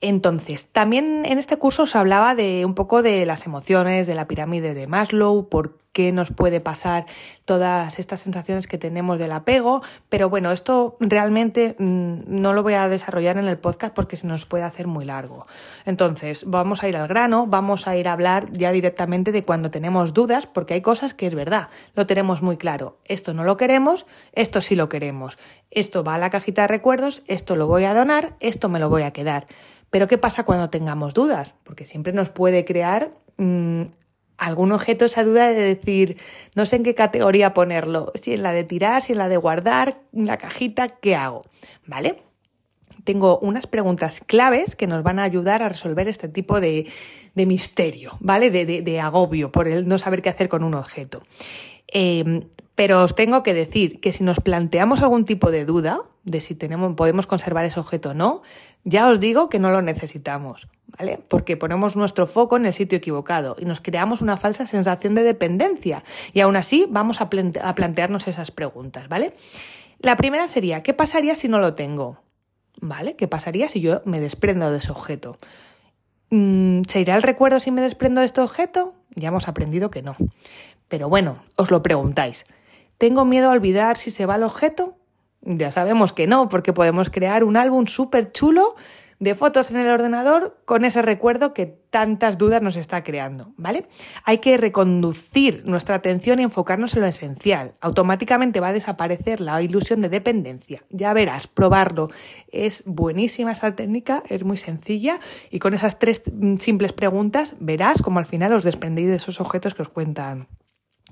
Entonces, 0.00 0.68
también 0.68 1.24
en 1.26 1.38
este 1.38 1.56
curso 1.56 1.82
os 1.82 1.96
hablaba 1.96 2.36
de 2.36 2.64
un 2.64 2.74
poco 2.74 3.02
de 3.02 3.26
las 3.26 3.46
emociones, 3.46 4.06
de 4.06 4.14
la 4.14 4.28
pirámide 4.28 4.72
de 4.72 4.86
Maslow, 4.86 5.48
por 5.48 5.76
qué 5.98 6.12
nos 6.12 6.30
puede 6.30 6.60
pasar 6.60 7.06
todas 7.44 7.98
estas 7.98 8.20
sensaciones 8.20 8.68
que 8.68 8.78
tenemos 8.78 9.18
del 9.18 9.32
apego, 9.32 9.82
pero 10.08 10.28
bueno, 10.28 10.52
esto 10.52 10.96
realmente 11.00 11.74
mm, 11.80 12.20
no 12.28 12.52
lo 12.52 12.62
voy 12.62 12.74
a 12.74 12.88
desarrollar 12.88 13.36
en 13.38 13.48
el 13.48 13.58
podcast 13.58 13.92
porque 13.92 14.16
se 14.16 14.28
nos 14.28 14.46
puede 14.46 14.62
hacer 14.62 14.86
muy 14.86 15.04
largo. 15.04 15.48
Entonces, 15.86 16.44
vamos 16.46 16.84
a 16.84 16.88
ir 16.88 16.96
al 16.96 17.08
grano, 17.08 17.48
vamos 17.48 17.88
a 17.88 17.96
ir 17.96 18.06
a 18.06 18.12
hablar 18.12 18.52
ya 18.52 18.70
directamente 18.70 19.32
de 19.32 19.44
cuando 19.44 19.72
tenemos 19.72 20.14
dudas, 20.14 20.46
porque 20.46 20.74
hay 20.74 20.82
cosas 20.82 21.14
que 21.14 21.26
es 21.26 21.34
verdad, 21.34 21.68
lo 21.96 22.06
tenemos 22.06 22.42
muy 22.42 22.58
claro. 22.58 22.98
Esto 23.04 23.34
no 23.34 23.42
lo 23.42 23.56
queremos, 23.56 24.06
esto 24.32 24.60
sí 24.60 24.76
lo 24.76 24.88
queremos. 24.88 25.36
Esto 25.72 26.04
va 26.04 26.14
a 26.14 26.18
la 26.18 26.30
cajita 26.30 26.62
de 26.62 26.68
recuerdos, 26.68 27.24
esto 27.26 27.56
lo 27.56 27.66
voy 27.66 27.84
a 27.84 27.94
donar, 27.94 28.36
esto 28.38 28.68
me 28.68 28.78
lo 28.78 28.88
voy 28.88 29.02
a 29.02 29.10
quedar. 29.10 29.48
Pero 29.90 30.06
¿qué 30.06 30.18
pasa 30.18 30.44
cuando 30.44 30.70
tengamos 30.70 31.14
dudas? 31.14 31.54
Porque 31.64 31.86
siempre 31.86 32.12
nos 32.12 32.28
puede 32.28 32.64
crear 32.64 33.12
mm, 33.36 33.82
algún 34.38 34.72
objeto 34.72 35.04
esa 35.04 35.24
duda 35.24 35.48
de 35.48 35.60
decir, 35.60 36.16
no 36.54 36.64
sé 36.64 36.76
en 36.76 36.84
qué 36.84 36.94
categoría 36.94 37.54
ponerlo, 37.54 38.12
si 38.14 38.34
en 38.34 38.42
la 38.42 38.52
de 38.52 38.64
tirar, 38.64 39.02
si 39.02 39.12
en 39.12 39.18
la 39.18 39.28
de 39.28 39.36
guardar, 39.36 40.00
en 40.12 40.26
la 40.26 40.36
cajita, 40.36 40.88
¿qué 40.88 41.16
hago? 41.16 41.42
¿Vale? 41.86 42.22
Tengo 43.04 43.38
unas 43.38 43.66
preguntas 43.66 44.20
claves 44.26 44.76
que 44.76 44.86
nos 44.86 45.02
van 45.02 45.18
a 45.18 45.24
ayudar 45.24 45.62
a 45.62 45.68
resolver 45.68 46.08
este 46.08 46.28
tipo 46.28 46.60
de, 46.60 46.86
misterio, 47.34 48.16
¿vale? 48.20 48.50
De, 48.50 49.00
agobio 49.00 49.52
por 49.52 49.68
el 49.68 49.88
no 49.88 49.98
saber 49.98 50.22
qué 50.22 50.28
hacer 50.28 50.48
con 50.48 50.64
un 50.64 50.74
objeto. 50.74 51.22
Em, 51.86 52.48
pero 52.78 53.02
os 53.02 53.16
tengo 53.16 53.42
que 53.42 53.54
decir 53.54 53.98
que 53.98 54.12
si 54.12 54.22
nos 54.22 54.38
planteamos 54.38 55.00
algún 55.00 55.24
tipo 55.24 55.50
de 55.50 55.64
duda 55.64 56.02
de 56.22 56.40
si 56.40 56.54
tenemos, 56.54 56.94
podemos 56.94 57.26
conservar 57.26 57.64
ese 57.64 57.80
objeto 57.80 58.10
o 58.10 58.14
no, 58.14 58.42
ya 58.84 59.08
os 59.08 59.18
digo 59.18 59.48
que 59.48 59.58
no 59.58 59.72
lo 59.72 59.82
necesitamos, 59.82 60.68
¿vale? 60.96 61.18
Porque 61.26 61.56
ponemos 61.56 61.96
nuestro 61.96 62.28
foco 62.28 62.56
en 62.56 62.66
el 62.66 62.72
sitio 62.72 62.96
equivocado 62.96 63.56
y 63.58 63.64
nos 63.64 63.80
creamos 63.80 64.20
una 64.20 64.36
falsa 64.36 64.64
sensación 64.64 65.16
de 65.16 65.24
dependencia. 65.24 66.04
Y 66.32 66.38
aún 66.38 66.54
así 66.54 66.86
vamos 66.88 67.20
a, 67.20 67.28
plantearnos 67.28 68.28
esas 68.28 68.52
preguntas, 68.52 69.08
¿vale? 69.08 69.34
La 69.98 70.14
primera 70.14 70.46
sería, 70.46 70.84
¿qué 70.84 70.94
pasaría 70.94 71.34
si 71.34 71.48
no 71.48 71.58
lo 71.58 71.74
tengo? 71.74 72.18
¿Vale? 72.80 73.16
¿Qué 73.16 73.26
pasaría 73.26 73.68
si 73.68 73.80
yo 73.80 74.02
me 74.04 74.20
desprendo 74.20 74.70
de 74.70 74.78
ese 74.78 74.92
objeto? 74.92 75.36
Mm, 76.30 76.82
¿Se 76.86 77.00
irá 77.00 77.16
el 77.16 77.24
recuerdo 77.24 77.58
si 77.58 77.72
me 77.72 77.80
desprendo 77.80 78.20
de 78.20 78.26
este 78.26 78.40
objeto? 78.40 78.94
Ya 79.16 79.30
hemos 79.30 79.48
aprendido 79.48 79.90
que 79.90 80.02
no. 80.02 80.14
Pero 80.86 81.08
bueno, 81.08 81.42
os 81.56 81.72
lo 81.72 81.82
preguntáis. 81.82 82.46
¿Tengo 82.98 83.24
miedo 83.24 83.48
a 83.48 83.52
olvidar 83.52 83.96
si 83.96 84.10
se 84.10 84.26
va 84.26 84.36
el 84.36 84.42
objeto? 84.42 84.96
Ya 85.42 85.70
sabemos 85.70 86.12
que 86.12 86.26
no, 86.26 86.48
porque 86.48 86.72
podemos 86.72 87.10
crear 87.10 87.44
un 87.44 87.56
álbum 87.56 87.86
súper 87.86 88.32
chulo 88.32 88.74
de 89.20 89.34
fotos 89.34 89.70
en 89.70 89.76
el 89.78 89.88
ordenador 89.88 90.60
con 90.64 90.84
ese 90.84 91.02
recuerdo 91.02 91.52
que 91.52 91.66
tantas 91.66 92.38
dudas 92.38 92.62
nos 92.62 92.76
está 92.76 93.02
creando, 93.02 93.52
¿vale? 93.56 93.88
Hay 94.24 94.38
que 94.38 94.56
reconducir 94.56 95.62
nuestra 95.64 95.96
atención 95.96 96.38
y 96.38 96.44
enfocarnos 96.44 96.94
en 96.94 97.02
lo 97.02 97.06
esencial. 97.06 97.74
Automáticamente 97.80 98.60
va 98.60 98.68
a 98.68 98.72
desaparecer 98.72 99.40
la 99.40 99.60
ilusión 99.62 100.00
de 100.00 100.08
dependencia. 100.08 100.84
Ya 100.90 101.12
verás, 101.12 101.46
probarlo. 101.46 102.10
Es 102.50 102.84
buenísima 102.86 103.52
esta 103.52 103.74
técnica, 103.74 104.22
es 104.28 104.44
muy 104.44 104.56
sencilla 104.56 105.18
y 105.50 105.58
con 105.58 105.74
esas 105.74 105.98
tres 105.98 106.22
simples 106.58 106.92
preguntas 106.92 107.56
verás 107.58 108.02
como 108.02 108.18
al 108.18 108.26
final 108.26 108.52
os 108.52 108.64
desprendéis 108.64 109.08
de 109.08 109.16
esos 109.16 109.40
objetos 109.40 109.74
que 109.74 109.82
os 109.82 109.88
cuentan 109.88 110.48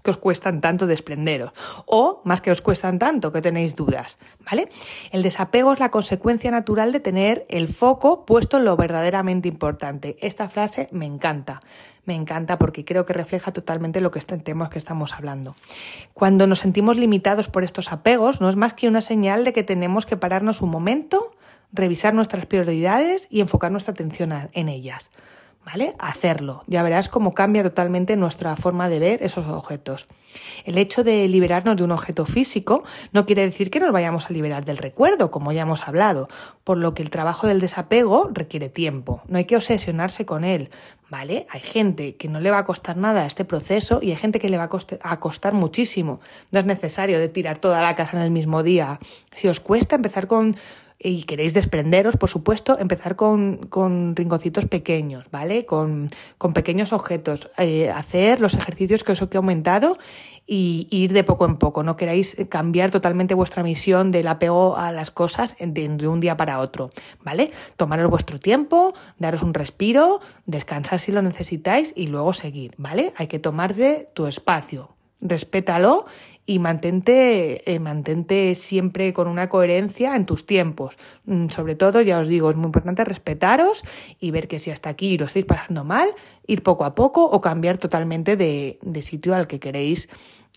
que 0.07 0.14
os 0.14 0.23
cuestan 0.23 0.61
tanto 0.61 0.87
desprenderos 0.87 1.51
o 1.85 2.23
más 2.23 2.40
que 2.40 2.53
os 2.55 2.62
cuestan 2.62 3.01
tanto 3.03 3.33
que 3.33 3.42
tenéis 3.42 3.75
dudas, 3.75 4.19
¿vale? 4.49 4.71
El 5.11 5.25
desapego 5.27 5.73
es 5.73 5.81
la 5.81 5.90
consecuencia 5.90 6.53
natural 6.53 6.92
de 6.92 7.01
tener 7.01 7.45
el 7.49 7.66
foco 7.66 8.25
puesto 8.25 8.59
en 8.59 8.64
lo 8.64 8.77
verdaderamente 8.77 9.49
importante. 9.49 10.16
Esta 10.21 10.49
frase 10.49 10.88
me 10.92 11.07
encanta. 11.07 11.61
Me 12.05 12.14
encanta 12.14 12.57
porque 12.57 12.85
creo 12.85 13.05
que 13.05 13.14
refleja 13.14 13.53
totalmente 13.53 14.01
lo 14.01 14.12
que 14.12 14.21
tema 14.38 14.71
que 14.71 14.79
estamos 14.79 15.12
hablando. 15.12 15.57
Cuando 16.14 16.47
nos 16.47 16.61
sentimos 16.61 16.97
limitados 16.97 17.49
por 17.49 17.64
estos 17.64 17.90
apegos, 17.90 18.40
no 18.40 18.49
es 18.49 18.55
más 18.55 18.75
que 18.75 18.87
una 18.87 19.01
señal 19.01 19.45
de 19.45 19.53
que 19.53 19.64
tenemos 19.64 20.07
que 20.07 20.16
pararnos 20.16 20.62
un 20.62 20.71
momento, 20.71 21.35
revisar 21.73 22.14
nuestras 22.14 22.47
prioridades 22.47 23.27
y 23.29 23.40
enfocar 23.40 23.73
nuestra 23.73 23.92
atención 23.92 24.33
en 24.53 24.69
ellas. 24.69 25.11
¿Vale? 25.66 25.96
Hacerlo. 25.98 26.62
Ya 26.68 26.85
verás 26.85 27.09
cómo 27.09 27.35
cambia 27.35 27.64
totalmente 27.64 28.16
nuestra 28.16 28.55
forma 28.55 28.88
de 28.88 29.00
ver 29.00 29.22
esos 29.24 29.46
objetos. 29.48 30.07
El 30.64 30.79
hecho 30.79 31.02
de 31.02 31.26
liberarnos 31.26 31.76
de 31.76 31.83
un 31.83 31.90
objeto 31.90 32.24
físico 32.24 32.85
no 33.12 33.26
quiere 33.26 33.42
decir 33.42 33.68
que 33.68 33.81
nos 33.81 33.90
vayamos 33.90 34.31
a 34.31 34.33
liberar 34.33 34.64
del 34.64 34.76
recuerdo, 34.76 35.33
como 35.33 35.50
ya 35.50 35.62
hemos 35.62 35.88
hablado, 35.88 36.29
por 36.62 36.79
lo 36.79 36.94
que 36.94 37.02
el 37.02 37.11
trabajo 37.11 37.48
del 37.48 37.59
desapego 37.59 38.31
requiere 38.33 38.68
tiempo. 38.68 39.22
No 39.26 39.38
hay 39.38 39.44
que 39.44 39.57
obsesionarse 39.57 40.24
con 40.24 40.44
él, 40.44 40.70
¿vale? 41.11 41.48
Hay 41.50 41.61
gente 41.61 42.14
que 42.14 42.29
no 42.29 42.38
le 42.38 42.52
va 42.52 42.59
a 42.59 42.64
costar 42.64 42.96
nada 42.96 43.26
este 43.26 43.44
proceso 43.44 43.98
y 44.00 44.12
hay 44.12 44.16
gente 44.16 44.38
que 44.38 44.48
le 44.48 44.59
va 44.59 44.68
a 45.00 45.20
costar 45.20 45.52
muchísimo. 45.52 46.20
No 46.52 46.61
es 46.61 46.64
necesario 46.64 47.18
de 47.18 47.29
tirar 47.29 47.59
toda 47.59 47.83
la 47.83 47.96
casa 47.96 48.16
en 48.16 48.22
el 48.22 48.31
mismo 48.31 48.62
día. 48.62 49.00
Si 49.35 49.48
os 49.48 49.59
cuesta 49.59 49.96
empezar 49.96 50.29
con 50.29 50.57
y 50.99 51.25
queréis 51.25 51.55
desprenderos, 51.55 52.17
por 52.17 52.31
supuesto, 52.31 52.79
empezar 52.79 53.17
con, 53.17 53.67
con 53.69 54.17
rinconcitos 54.17 54.67
pequeños, 54.67 55.31
¿vale? 55.31 55.67
Con, 55.67 56.09
con 56.39 56.53
pequeños 56.55 56.93
objetos. 56.93 57.51
Eh, 57.59 57.91
hacer 57.91 58.41
los 58.41 58.55
ejercicios 58.55 59.05
que 59.05 59.13
os 59.13 59.23
he 59.23 59.37
aumentado 59.37 59.99
y 60.47 60.87
ir 60.91 61.13
de 61.13 61.25
poco 61.25 61.45
en 61.45 61.57
poco. 61.57 61.83
No 61.83 61.97
queráis 61.97 62.37
cambiar 62.49 62.91
totalmente 62.91 63.35
vuestra 63.35 63.63
misión 63.63 64.11
del 64.11 64.29
apego 64.29 64.77
a 64.77 64.93
las 64.93 65.11
cosas 65.11 65.57
de, 65.59 66.09
un 66.09 66.21
día 66.21 66.37
para 66.37 66.61
otro, 66.61 66.91
¿vale? 67.23 67.51
Tomaros 67.77 68.09
vuestro 68.09 68.39
tiempo, 68.39 68.95
daros 69.19 69.43
un 69.43 69.55
respiro, 69.55 70.21
descansar 70.47 71.01
si 71.01 71.13
lo 71.13 71.21
necesitáis 71.21 71.93
y 71.97 72.07
luego 72.07 72.33
seguir, 72.33 72.75
¿vale? 72.79 73.13
Hay 73.17 73.27
que 73.27 73.39
tomarse 73.39 74.09
tu 74.15 74.27
espacio, 74.27 74.96
respétalo 75.20 76.07
y 76.46 76.59
mantente, 76.61 77.70
eh, 77.70 77.81
mantente 77.81 78.55
siempre 78.55 79.12
con 79.12 79.26
una 79.26 79.48
coherencia 79.48 80.14
en 80.14 80.26
tus 80.26 80.46
tiempos. 80.46 80.96
Mm, 81.24 81.48
sobre 81.48 81.74
todo, 81.74 82.00
ya 82.00 82.20
os 82.20 82.29
digo, 82.29 82.50
es 82.50 82.57
muy 82.57 82.66
importante 82.66 83.05
respetaros 83.05 83.83
y 84.20 84.31
ver 84.31 84.46
que 84.46 84.59
si 84.59 84.70
hasta 84.70 84.88
aquí 84.88 85.18
lo 85.18 85.26
estáis 85.26 85.44
pasando 85.44 85.85
mal, 85.85 86.09
ir 86.46 86.62
poco 86.62 86.85
a 86.85 86.94
poco 86.94 87.24
o 87.24 87.40
cambiar 87.40 87.79
totalmente 87.79 88.37
de, 88.37 88.79
de 88.83 89.02
sitio 89.02 89.35
al 89.35 89.46
que 89.46 89.59
queréis 89.59 90.09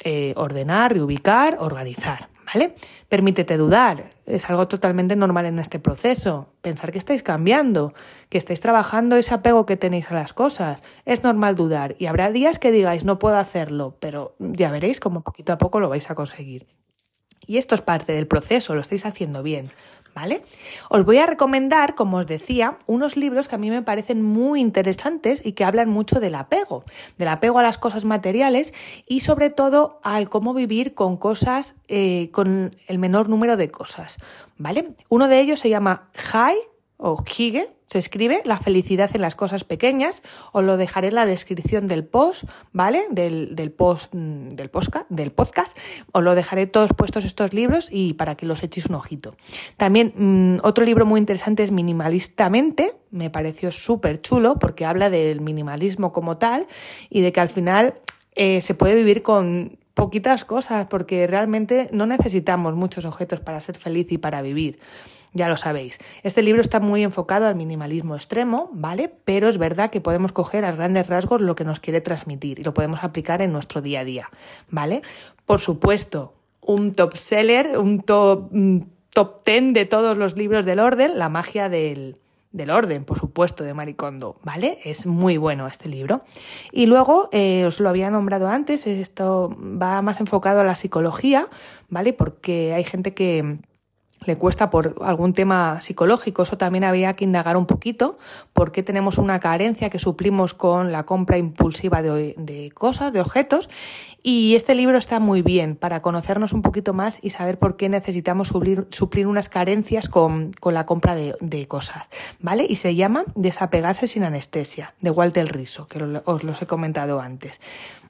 eh, 0.03 0.33
ordenar, 0.37 0.93
reubicar, 0.93 1.57
organizar. 1.59 2.29
¿Vale? 2.51 2.73
Permítete 3.09 3.57
dudar, 3.57 4.09
es 4.25 4.49
algo 4.49 4.67
totalmente 4.67 5.15
normal 5.15 5.45
en 5.45 5.59
este 5.59 5.77
proceso. 5.77 6.47
Pensar 6.62 6.91
que 6.91 6.97
estáis 6.97 7.21
cambiando, 7.21 7.93
que 8.29 8.39
estáis 8.39 8.59
trabajando 8.59 9.17
ese 9.17 9.35
apego 9.35 9.67
que 9.67 9.77
tenéis 9.77 10.09
a 10.09 10.15
las 10.15 10.33
cosas. 10.33 10.81
Es 11.05 11.23
normal 11.23 11.53
dudar 11.53 11.95
y 11.99 12.07
habrá 12.07 12.31
días 12.31 12.57
que 12.57 12.71
digáis 12.71 13.05
no 13.05 13.19
puedo 13.19 13.38
hacerlo, 13.38 13.97
pero 13.99 14.35
ya 14.39 14.71
veréis 14.71 14.99
cómo 14.99 15.21
poquito 15.21 15.53
a 15.53 15.59
poco 15.59 15.79
lo 15.79 15.89
vais 15.89 16.09
a 16.09 16.15
conseguir. 16.15 16.65
Y 17.45 17.57
esto 17.57 17.75
es 17.75 17.81
parte 17.81 18.13
del 18.13 18.27
proceso, 18.27 18.73
lo 18.73 18.81
estáis 18.81 19.05
haciendo 19.05 19.43
bien. 19.43 19.69
¿Vale? 20.19 20.43
Os 20.89 21.05
voy 21.05 21.17
a 21.17 21.25
recomendar, 21.25 21.95
como 21.95 22.17
os 22.17 22.27
decía, 22.27 22.77
unos 22.88 23.15
libros 23.15 23.47
que 23.47 23.55
a 23.55 23.58
mí 23.58 23.69
me 23.69 23.82
parecen 23.82 24.21
muy 24.21 24.60
interesantes 24.60 25.41
y 25.45 25.53
que 25.53 25.63
hablan 25.63 25.88
mucho 25.88 26.19
del 26.19 26.36
apego, 26.36 26.84
del 27.17 27.29
apego 27.29 27.58
a 27.58 27.63
las 27.63 27.77
cosas 27.77 28.03
materiales 28.03 28.73
y 29.08 29.21
sobre 29.21 29.49
todo 29.49 30.01
al 30.03 30.27
cómo 30.27 30.53
vivir 30.53 30.93
con 30.93 31.15
cosas, 31.15 31.73
eh, 31.88 32.32
con 32.34 32.75
el 32.88 32.99
menor 32.99 33.29
número 33.29 33.55
de 33.55 33.71
cosas, 33.71 34.17
¿vale? 34.58 34.89
Uno 35.08 35.29
de 35.29 35.39
ellos 35.39 35.62
se 35.62 35.69
llama 35.69 36.10
High 36.15 36.58
o 37.01 37.23
Hige, 37.23 37.69
se 37.88 37.97
escribe 37.97 38.41
La 38.45 38.59
felicidad 38.59 39.09
en 39.15 39.21
las 39.21 39.33
cosas 39.33 39.63
pequeñas, 39.63 40.21
os 40.51 40.63
lo 40.63 40.75
dejaré 40.77 41.07
en 41.07 41.15
la 41.15 41.25
descripción 41.25 41.88
del 41.88 42.03
post, 42.03 42.43
¿vale? 42.73 43.05
Del, 43.09 43.55
del 43.55 43.71
post 43.71 44.13
mm, 44.13 44.49
del 44.49 44.69
podcast, 44.69 45.05
del 45.09 45.31
podcast, 45.31 45.77
os 46.12 46.23
lo 46.23 46.35
dejaré 46.35 46.67
todos 46.67 46.91
puestos 46.93 47.23
estos 47.23 47.53
libros 47.53 47.88
y 47.89 48.13
para 48.13 48.35
que 48.35 48.45
los 48.45 48.62
echéis 48.62 48.88
un 48.88 48.95
ojito. 48.95 49.35
También 49.77 50.13
mm, 50.15 50.57
otro 50.62 50.83
libro 50.85 51.05
muy 51.05 51.19
interesante 51.19 51.63
es 51.63 51.71
Minimalistamente, 51.71 52.97
me 53.12 53.29
pareció 53.29 53.71
súper 53.71 54.21
chulo 54.21 54.57
porque 54.59 54.85
habla 54.85 55.09
del 55.09 55.39
minimalismo 55.39 56.12
como 56.12 56.38
tal 56.38 56.67
y 57.09 57.21
de 57.21 57.31
que 57.31 57.39
al 57.39 57.49
final 57.49 57.95
eh, 58.35 58.59
se 58.59 58.75
puede 58.75 58.93
vivir 58.93 59.23
con 59.23 59.79
poquitas 59.93 60.45
cosas 60.45 60.85
porque 60.88 61.25
realmente 61.27 61.89
no 61.91 62.05
necesitamos 62.05 62.75
muchos 62.75 63.05
objetos 63.05 63.39
para 63.39 63.62
ser 63.62 63.77
feliz 63.77 64.12
y 64.12 64.17
para 64.17 64.41
vivir 64.41 64.79
ya 65.33 65.47
lo 65.47 65.57
sabéis. 65.57 65.99
Este 66.23 66.41
libro 66.41 66.61
está 66.61 66.79
muy 66.79 67.03
enfocado 67.03 67.47
al 67.47 67.55
minimalismo 67.55 68.15
extremo, 68.15 68.69
¿vale? 68.73 69.13
Pero 69.25 69.47
es 69.49 69.57
verdad 69.57 69.89
que 69.89 70.01
podemos 70.01 70.31
coger 70.31 70.65
a 70.65 70.71
grandes 70.71 71.07
rasgos 71.07 71.41
lo 71.41 71.55
que 71.55 71.65
nos 71.65 71.79
quiere 71.79 72.01
transmitir 72.01 72.59
y 72.59 72.63
lo 72.63 72.73
podemos 72.73 73.03
aplicar 73.03 73.41
en 73.41 73.51
nuestro 73.51 73.81
día 73.81 74.01
a 74.01 74.05
día, 74.05 74.29
¿vale? 74.69 75.01
Por 75.45 75.59
supuesto, 75.59 76.33
un 76.61 76.93
top 76.93 77.15
seller, 77.15 77.77
un 77.77 78.01
top, 78.01 78.51
top 79.13 79.43
ten 79.43 79.73
de 79.73 79.85
todos 79.85 80.17
los 80.17 80.35
libros 80.35 80.65
del 80.65 80.79
orden, 80.79 81.17
La 81.17 81.29
magia 81.29 81.69
del, 81.69 82.17
del 82.51 82.71
orden, 82.71 83.05
por 83.05 83.19
supuesto, 83.19 83.63
de 83.63 83.73
Maricondo, 83.73 84.37
¿vale? 84.43 84.79
Es 84.83 85.05
muy 85.05 85.37
bueno 85.37 85.67
este 85.67 85.89
libro. 85.89 86.23
Y 86.71 86.87
luego, 86.87 87.29
eh, 87.31 87.65
os 87.65 87.79
lo 87.79 87.89
había 87.89 88.09
nombrado 88.09 88.49
antes, 88.49 88.87
esto 88.87 89.55
va 89.59 90.01
más 90.01 90.19
enfocado 90.19 90.61
a 90.61 90.63
la 90.63 90.75
psicología, 90.75 91.47
¿vale? 91.89 92.13
Porque 92.13 92.73
hay 92.73 92.83
gente 92.83 93.13
que 93.13 93.59
le 94.25 94.38
cuesta 94.38 94.69
por 94.69 94.95
algún 95.01 95.34
tema 95.34 95.79
psicológico, 95.82 96.43
eso 96.43 96.58
también 96.58 96.84
había 96.84 97.13
que 97.15 97.23
indagar 97.23 97.58
un 97.58 97.65
poquito, 97.65 98.17
porque 98.53 98.84
tenemos 98.84 99.17
una 99.17 99.39
carencia 99.39 99.89
que 99.89 99.99
suplimos 99.99 100.53
con 100.53 100.91
la 100.91 101.05
compra 101.05 101.38
impulsiva 101.38 102.01
de, 102.01 102.71
cosas, 102.73 103.13
de 103.13 103.21
objetos, 103.21 103.69
y 104.21 104.55
este 104.55 104.75
libro 104.75 104.97
está 104.97 105.19
muy 105.19 105.41
bien 105.41 105.75
para 105.77 106.01
conocernos 106.01 106.51
un 106.51 106.62
poquito 106.62 106.93
más 106.93 107.19
y 107.21 107.29
saber 107.29 107.58
por 107.58 107.77
qué 107.77 107.88
necesitamos 107.88 108.49
suplir, 108.49 108.88
suplir 108.91 109.27
unas 109.27 109.47
carencias 109.47 110.10
con, 110.10 110.51
la 110.63 110.86
compra 110.86 111.15
de, 111.15 111.67
cosas, 111.67 112.08
¿vale? 112.39 112.65
Y 112.67 112.75
se 112.75 112.95
llama 112.95 113.23
Desapegarse 113.36 114.08
sin 114.08 114.23
anestesia, 114.23 114.93
de 114.99 115.12
Walter 115.12 115.51
Riso, 115.51 115.88
que 115.88 116.03
os 116.25 116.43
los 116.43 116.62
he 116.62 116.67
comentado 116.67 117.21
antes, 117.21 117.62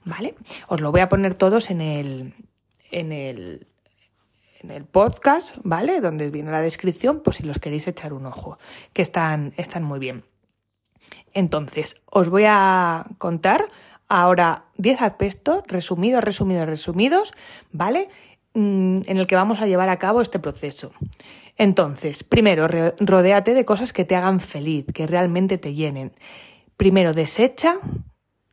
¿vale? 0.04 0.34
Os 0.66 0.80
lo 0.80 0.90
voy 0.90 1.00
a 1.00 1.08
poner 1.08 1.34
todos 1.34 1.70
en 1.70 1.80
el, 1.80 2.34
en 2.90 3.12
el 3.12 3.66
en 4.62 4.70
el 4.70 4.84
podcast, 4.84 5.56
¿vale? 5.62 6.00
Donde 6.00 6.30
viene 6.30 6.50
la 6.50 6.60
descripción, 6.60 7.20
pues 7.20 7.38
si 7.38 7.42
los 7.42 7.58
queréis 7.58 7.86
echar 7.86 8.12
un 8.12 8.26
ojo, 8.26 8.58
que 8.92 9.02
están, 9.02 9.52
están 9.56 9.82
muy 9.82 9.98
bien. 9.98 10.24
Entonces, 11.32 12.00
os 12.06 12.28
voy 12.28 12.44
a 12.46 13.06
contar 13.18 13.68
ahora 14.08 14.64
10 14.76 15.02
aspectos 15.02 15.62
resumidos, 15.66 16.22
resumidos, 16.22 16.66
resumidos, 16.66 17.32
¿vale? 17.72 18.08
Mm, 18.54 19.02
en 19.06 19.16
el 19.16 19.26
que 19.26 19.36
vamos 19.36 19.60
a 19.60 19.66
llevar 19.66 19.88
a 19.88 19.98
cabo 19.98 20.20
este 20.20 20.40
proceso. 20.40 20.92
Entonces, 21.56 22.24
primero, 22.24 22.66
rodéate 22.98 23.54
de 23.54 23.64
cosas 23.64 23.92
que 23.92 24.04
te 24.04 24.16
hagan 24.16 24.40
feliz, 24.40 24.86
que 24.92 25.06
realmente 25.06 25.58
te 25.58 25.74
llenen. 25.74 26.12
Primero, 26.76 27.12
desecha, 27.12 27.78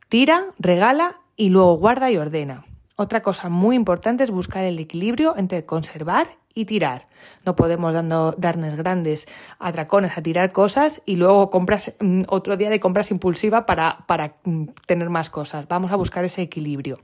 tira, 0.08 0.46
regala 0.58 1.20
y 1.36 1.48
luego 1.48 1.78
guarda 1.78 2.10
y 2.10 2.16
ordena. 2.18 2.67
Otra 3.00 3.22
cosa 3.22 3.48
muy 3.48 3.76
importante 3.76 4.24
es 4.24 4.30
buscar 4.32 4.64
el 4.64 4.76
equilibrio 4.80 5.36
entre 5.36 5.64
conservar 5.64 6.26
y 6.52 6.64
tirar. 6.64 7.06
No 7.46 7.54
podemos 7.54 7.94
dando, 7.94 8.34
darnos 8.36 8.74
grandes 8.74 9.28
atracones 9.60 10.18
a 10.18 10.22
tirar 10.22 10.50
cosas 10.50 11.00
y 11.06 11.14
luego 11.14 11.48
compras 11.48 11.92
mm, 12.00 12.22
otro 12.26 12.56
día 12.56 12.70
de 12.70 12.80
compras 12.80 13.12
impulsiva 13.12 13.66
para, 13.66 14.04
mm, 14.42 14.64
tener 14.84 15.10
más 15.10 15.30
cosas. 15.30 15.68
Vamos 15.68 15.92
a 15.92 15.96
buscar 15.96 16.24
ese 16.24 16.42
equilibrio. 16.42 16.98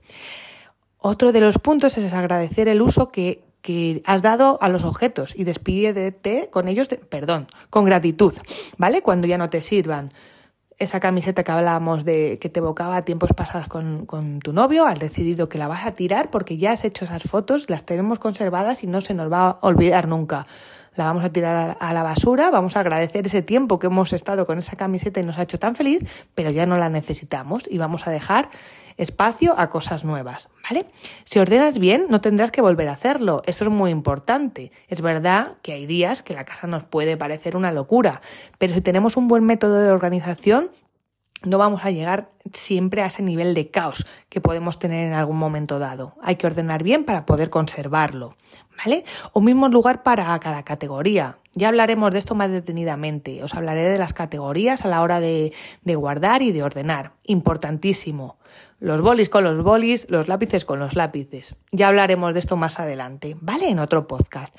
Otro 0.98 1.30
de 1.30 1.40
los 1.40 1.58
puntos 1.58 1.96
es 1.96 2.12
agradecer 2.12 2.66
el 2.66 2.82
uso 2.82 3.12
que, 3.12 3.44
has 4.04 4.20
dado 4.20 4.58
a 4.60 4.68
los 4.68 4.82
objetos 4.84 5.32
y 5.36 5.44
despídete 5.44 6.50
con 6.50 6.66
ellos, 6.66 6.88
perdón, 7.08 7.46
con 7.70 7.84
gratitud, 7.84 8.34
¿vale? 8.78 9.00
Cuando 9.00 9.28
ya 9.28 9.38
no 9.38 9.48
te 9.48 9.62
sirvan 9.62 10.10
esa 10.78 11.00
camiseta 11.00 11.44
que 11.44 11.52
hablábamos 11.52 12.04
de 12.04 12.38
que 12.40 12.48
te 12.48 12.60
evocaba 12.60 13.02
tiempos 13.02 13.30
pasados 13.34 13.68
con, 13.68 14.06
con, 14.06 14.40
tu 14.40 14.52
novio, 14.52 14.86
has 14.86 14.98
decidido 14.98 15.48
que 15.48 15.58
la 15.58 15.68
vas 15.68 15.86
a 15.86 15.92
tirar 15.92 16.30
porque 16.30 16.56
ya 16.56 16.72
has 16.72 16.84
hecho 16.84 17.04
esas 17.04 17.22
fotos, 17.22 17.70
las 17.70 17.84
tenemos 17.84 18.18
conservadas 18.18 18.82
y 18.82 18.86
no 18.86 19.00
se 19.00 19.14
nos 19.14 19.30
va 19.32 19.50
a 19.50 19.58
olvidar 19.62 20.08
nunca. 20.08 20.46
La 20.96 21.04
vamos 21.04 21.24
a 21.24 21.30
tirar 21.30 21.76
a 21.80 21.92
la 21.92 22.02
basura, 22.02 22.50
vamos 22.50 22.76
a 22.76 22.80
agradecer 22.80 23.26
ese 23.26 23.42
tiempo 23.42 23.78
que 23.78 23.88
hemos 23.88 24.12
estado 24.12 24.46
con 24.46 24.58
esa 24.58 24.76
camiseta 24.76 25.20
y 25.20 25.24
nos 25.24 25.38
ha 25.38 25.42
hecho 25.42 25.58
tan 25.58 25.74
feliz, 25.74 26.00
pero 26.34 26.50
ya 26.50 26.66
no 26.66 26.78
la 26.78 26.88
necesitamos 26.88 27.64
y 27.68 27.78
vamos 27.78 28.06
a 28.06 28.10
dejar 28.10 28.48
espacio 28.96 29.58
a 29.58 29.70
cosas 29.70 30.04
nuevas, 30.04 30.48
¿vale? 30.62 30.86
Si 31.24 31.38
ordenas 31.38 31.78
bien, 31.78 32.06
no 32.10 32.20
tendrás 32.20 32.50
que 32.50 32.60
volver 32.60 32.88
a 32.88 32.92
hacerlo. 32.92 33.42
Esto 33.46 33.64
es 33.64 33.70
muy 33.70 33.90
importante. 33.90 34.70
Es 34.88 35.00
verdad 35.00 35.54
que 35.62 35.72
hay 35.72 35.86
días 35.86 36.22
que 36.22 36.34
la 36.34 36.44
casa 36.44 36.66
nos 36.66 36.84
puede 36.84 37.16
parecer 37.16 37.56
una 37.56 37.72
locura, 37.72 38.20
pero 38.58 38.74
si 38.74 38.80
tenemos 38.80 39.16
un 39.16 39.28
buen 39.28 39.44
método 39.44 39.80
de 39.80 39.90
organización, 39.90 40.70
no 41.44 41.58
vamos 41.58 41.84
a 41.84 41.90
llegar 41.90 42.30
siempre 42.52 43.02
a 43.02 43.06
ese 43.06 43.22
nivel 43.22 43.54
de 43.54 43.70
caos 43.70 44.06
que 44.28 44.40
podemos 44.40 44.78
tener 44.78 45.06
en 45.06 45.14
algún 45.14 45.36
momento 45.36 45.78
dado. 45.78 46.14
Hay 46.22 46.36
que 46.36 46.46
ordenar 46.46 46.82
bien 46.82 47.04
para 47.04 47.26
poder 47.26 47.50
conservarlo, 47.50 48.36
¿vale? 48.78 49.04
Un 49.32 49.44
mismo 49.44 49.68
lugar 49.68 50.02
para 50.02 50.38
cada 50.40 50.62
categoría. 50.62 51.38
Ya 51.52 51.68
hablaremos 51.68 52.12
de 52.12 52.18
esto 52.18 52.34
más 52.34 52.50
detenidamente. 52.50 53.42
Os 53.42 53.54
hablaré 53.54 53.82
de 53.82 53.98
las 53.98 54.12
categorías 54.12 54.84
a 54.84 54.88
la 54.88 55.02
hora 55.02 55.20
de, 55.20 55.52
de 55.82 55.94
guardar 55.94 56.42
y 56.42 56.52
de 56.52 56.62
ordenar. 56.62 57.12
Importantísimo. 57.24 58.36
Los 58.80 59.00
bolis 59.00 59.28
con 59.28 59.44
los 59.44 59.62
bolis, 59.62 60.06
los 60.10 60.28
lápices 60.28 60.64
con 60.64 60.78
los 60.78 60.94
lápices. 60.94 61.54
Ya 61.72 61.88
hablaremos 61.88 62.34
de 62.34 62.40
esto 62.40 62.56
más 62.56 62.80
adelante, 62.80 63.36
¿vale? 63.40 63.68
En 63.68 63.78
otro 63.78 64.06
podcast. 64.06 64.54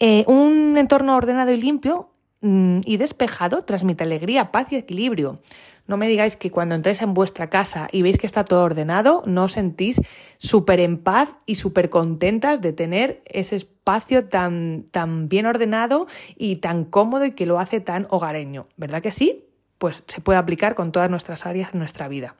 Eh, 0.00 0.24
un 0.26 0.76
entorno 0.76 1.16
ordenado 1.16 1.52
y 1.52 1.60
limpio 1.60 2.10
mm, 2.40 2.80
y 2.84 2.96
despejado 2.96 3.62
transmite 3.62 4.04
alegría, 4.04 4.50
paz 4.50 4.72
y 4.72 4.76
equilibrio. 4.76 5.40
No 5.86 5.98
me 5.98 6.08
digáis 6.08 6.36
que 6.36 6.50
cuando 6.50 6.74
entréis 6.74 7.02
en 7.02 7.12
vuestra 7.12 7.50
casa 7.50 7.88
y 7.92 8.00
veis 8.00 8.16
que 8.16 8.26
está 8.26 8.44
todo 8.44 8.64
ordenado, 8.64 9.22
no 9.26 9.44
os 9.44 9.52
sentís 9.52 10.00
súper 10.38 10.80
en 10.80 10.96
paz 10.96 11.36
y 11.44 11.56
súper 11.56 11.90
contentas 11.90 12.60
de 12.62 12.72
tener 12.72 13.22
ese 13.26 13.56
espacio 13.56 14.26
tan, 14.26 14.86
tan 14.90 15.28
bien 15.28 15.44
ordenado 15.44 16.06
y 16.36 16.56
tan 16.56 16.84
cómodo 16.84 17.26
y 17.26 17.32
que 17.32 17.44
lo 17.44 17.58
hace 17.58 17.80
tan 17.80 18.06
hogareño. 18.08 18.66
¿Verdad 18.76 19.02
que 19.02 19.12
sí? 19.12 19.46
Pues 19.76 20.04
se 20.06 20.22
puede 20.22 20.38
aplicar 20.38 20.74
con 20.74 20.90
todas 20.90 21.10
nuestras 21.10 21.44
áreas 21.44 21.72
de 21.72 21.78
nuestra 21.78 22.08
vida. 22.08 22.36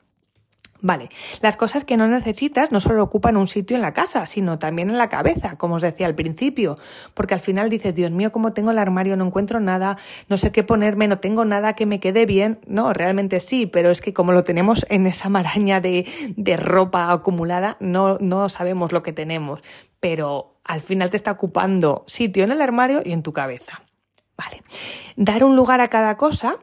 Vale, 0.85 1.09
las 1.41 1.57
cosas 1.57 1.87
que 1.87 1.97
no 1.97 2.07
necesitas 2.09 2.71
no 2.71 2.79
solo 2.79 3.03
ocupan 3.03 3.39
un 3.39 3.47
sitio 3.47 3.75
en 3.75 3.81
la 3.81 3.95
casa, 3.95 4.27
sino 4.27 4.59
también 4.59 4.91
en 4.91 4.99
la 4.99 5.09
cabeza, 5.09 5.57
como 5.57 5.77
os 5.77 5.83
decía 5.83 6.07
al 6.07 6.15
principio, 6.15 6.77
porque 7.15 7.33
al 7.33 7.41
final 7.41 7.71
dices, 7.71 7.95
Dios 7.95 8.11
mío, 8.11 8.33
¿cómo 8.33 8.53
tengo 8.53 8.71
el 8.71 8.77
armario? 8.77 9.17
No 9.17 9.25
encuentro 9.25 9.61
nada, 9.61 9.97
no 10.29 10.37
sé 10.37 10.53
qué 10.53 10.63
ponerme, 10.63 11.09
no 11.09 11.21
tengo 11.21 11.47
nada 11.47 11.73
que 11.73 11.87
me 11.87 12.01
quede 12.01 12.27
bien. 12.27 12.61
No, 12.67 12.93
realmente 12.93 13.41
sí, 13.41 13.65
pero 13.65 13.91
es 13.91 14.03
que 14.03 14.13
como 14.13 14.33
lo 14.33 14.45
tenemos 14.45 14.85
en 14.91 15.07
esa 15.07 15.31
maraña 15.31 15.81
de, 15.81 16.05
ropa 16.59 17.11
acumulada, 17.13 17.79
no, 17.81 18.19
no 18.19 18.51
sabemos 18.51 18.93
lo 18.93 19.03
que 19.03 19.15
tenemos, 19.15 19.63
pero 20.01 20.59
al 20.65 20.83
final 20.83 21.09
te 21.09 21.17
está 21.17 21.31
ocupando 21.31 22.05
sitio 22.07 22.45
en 22.45 22.53
el 22.53 22.61
armario 22.61 23.01
y 23.03 23.13
en 23.13 23.23
tu 23.23 23.33
cabeza. 23.33 23.85
Vale, 24.37 24.63
dar 25.17 25.45
un 25.45 25.57
lugar 25.57 25.81
a 25.81 25.89
cada 25.89 26.19
cosa 26.19 26.57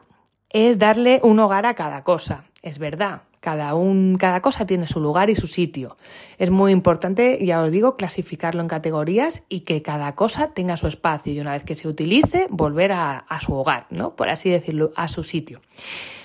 es 0.50 0.78
darle 0.78 1.18
un 1.24 1.40
hogar 1.40 1.66
a 1.66 1.74
cada 1.74 2.04
cosa, 2.04 2.44
es 2.62 2.78
verdad 2.78 3.22
cada, 3.42 3.74
un, 3.74 4.18
cada 4.18 4.40
cosa 4.40 4.66
tiene 4.66 4.86
su 4.86 5.00
lugar 5.00 5.28
y 5.28 5.34
su 5.34 5.48
sitio. 5.48 5.96
Es 6.38 6.50
muy 6.50 6.70
importante, 6.70 7.44
ya 7.44 7.60
os 7.60 7.72
digo, 7.72 7.96
clasificarlo 7.96 8.62
en 8.62 8.68
categorías 8.68 9.42
y 9.48 9.60
que 9.60 9.82
cada 9.82 10.14
cosa 10.14 10.54
tenga 10.54 10.76
su 10.76 10.86
espacio 10.86 11.32
y 11.32 11.40
una 11.40 11.50
vez 11.50 11.64
que 11.64 11.74
se 11.74 11.88
utilice, 11.88 12.46
volver 12.50 12.92
a, 12.92 13.24
su 13.44 13.52
hogar, 13.52 13.88
¿no? 13.90 14.14
Por 14.14 14.28
así 14.28 14.48
decirlo, 14.48 14.92
a 14.94 15.08
su 15.08 15.24
sitio. 15.24 15.60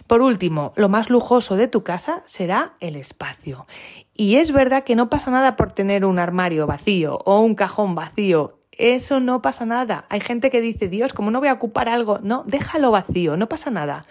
Por 0.05 0.21
último, 0.21 0.73
lo 0.75 0.89
más 0.89 1.09
lujoso 1.09 1.55
de 1.55 1.67
tu 1.67 1.83
casa 1.83 2.21
será 2.25 2.75
el 2.81 2.95
espacio. 2.95 3.65
Y 4.13 4.35
es 4.35 4.51
verdad 4.51 4.83
que 4.83 4.95
no 4.95 5.09
pasa 5.09 5.31
nada 5.31 5.55
por 5.55 5.71
tener 5.71 6.05
un 6.05 6.19
armario 6.19 6.67
vacío 6.67 7.17
o 7.25 7.39
un 7.39 7.55
cajón 7.55 7.95
vacío. 7.95 8.59
Eso 8.71 9.19
no 9.19 9.41
pasa 9.41 9.65
nada. 9.65 10.05
Hay 10.09 10.19
gente 10.19 10.51
que 10.51 10.61
dice, 10.61 10.87
Dios, 10.87 11.13
como 11.13 11.31
no 11.31 11.39
voy 11.39 11.49
a 11.49 11.53
ocupar 11.53 11.89
algo? 11.89 12.19
No, 12.21 12.43
déjalo 12.45 12.91
vacío, 12.91 13.37
no 13.37 13.49
pasa 13.49 13.71
nada 13.71 14.05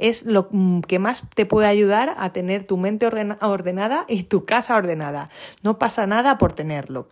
es 0.00 0.24
lo 0.24 0.48
mm, 0.50 0.80
que 0.80 0.98
más 0.98 1.22
te 1.34 1.46
puede 1.46 1.68
ayudar 1.68 2.14
a 2.18 2.32
tener 2.32 2.66
tu 2.66 2.76
mente 2.76 3.06
ordenada 3.06 4.04
y 4.08 4.24
tu 4.24 4.44
casa 4.44 4.76
ordenada. 4.76 5.30
No 5.62 5.78
pasa 5.78 6.06
nada 6.06 6.38
por 6.38 6.54
tenerlo. 6.54 7.08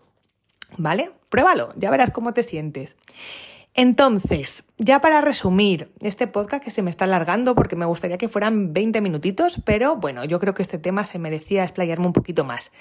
¿Vale? 0.76 1.12
Pruébalo, 1.28 1.72
ya 1.76 1.90
verás 1.90 2.10
cómo 2.10 2.34
te 2.34 2.42
sientes. 2.42 2.96
Entonces, 3.78 4.64
ya 4.78 5.00
para 5.00 5.20
resumir 5.20 5.92
este 6.00 6.26
podcast 6.26 6.64
que 6.64 6.72
se 6.72 6.82
me 6.82 6.90
está 6.90 7.04
alargando 7.04 7.54
porque 7.54 7.76
me 7.76 7.84
gustaría 7.84 8.18
que 8.18 8.28
fueran 8.28 8.72
20 8.72 9.00
minutitos, 9.00 9.62
pero 9.64 9.94
bueno, 9.94 10.24
yo 10.24 10.40
creo 10.40 10.52
que 10.52 10.62
este 10.62 10.78
tema 10.78 11.04
se 11.04 11.20
merecía 11.20 11.62
explayarme 11.62 12.06
un 12.06 12.12
poquito 12.12 12.42
más. 12.42 12.72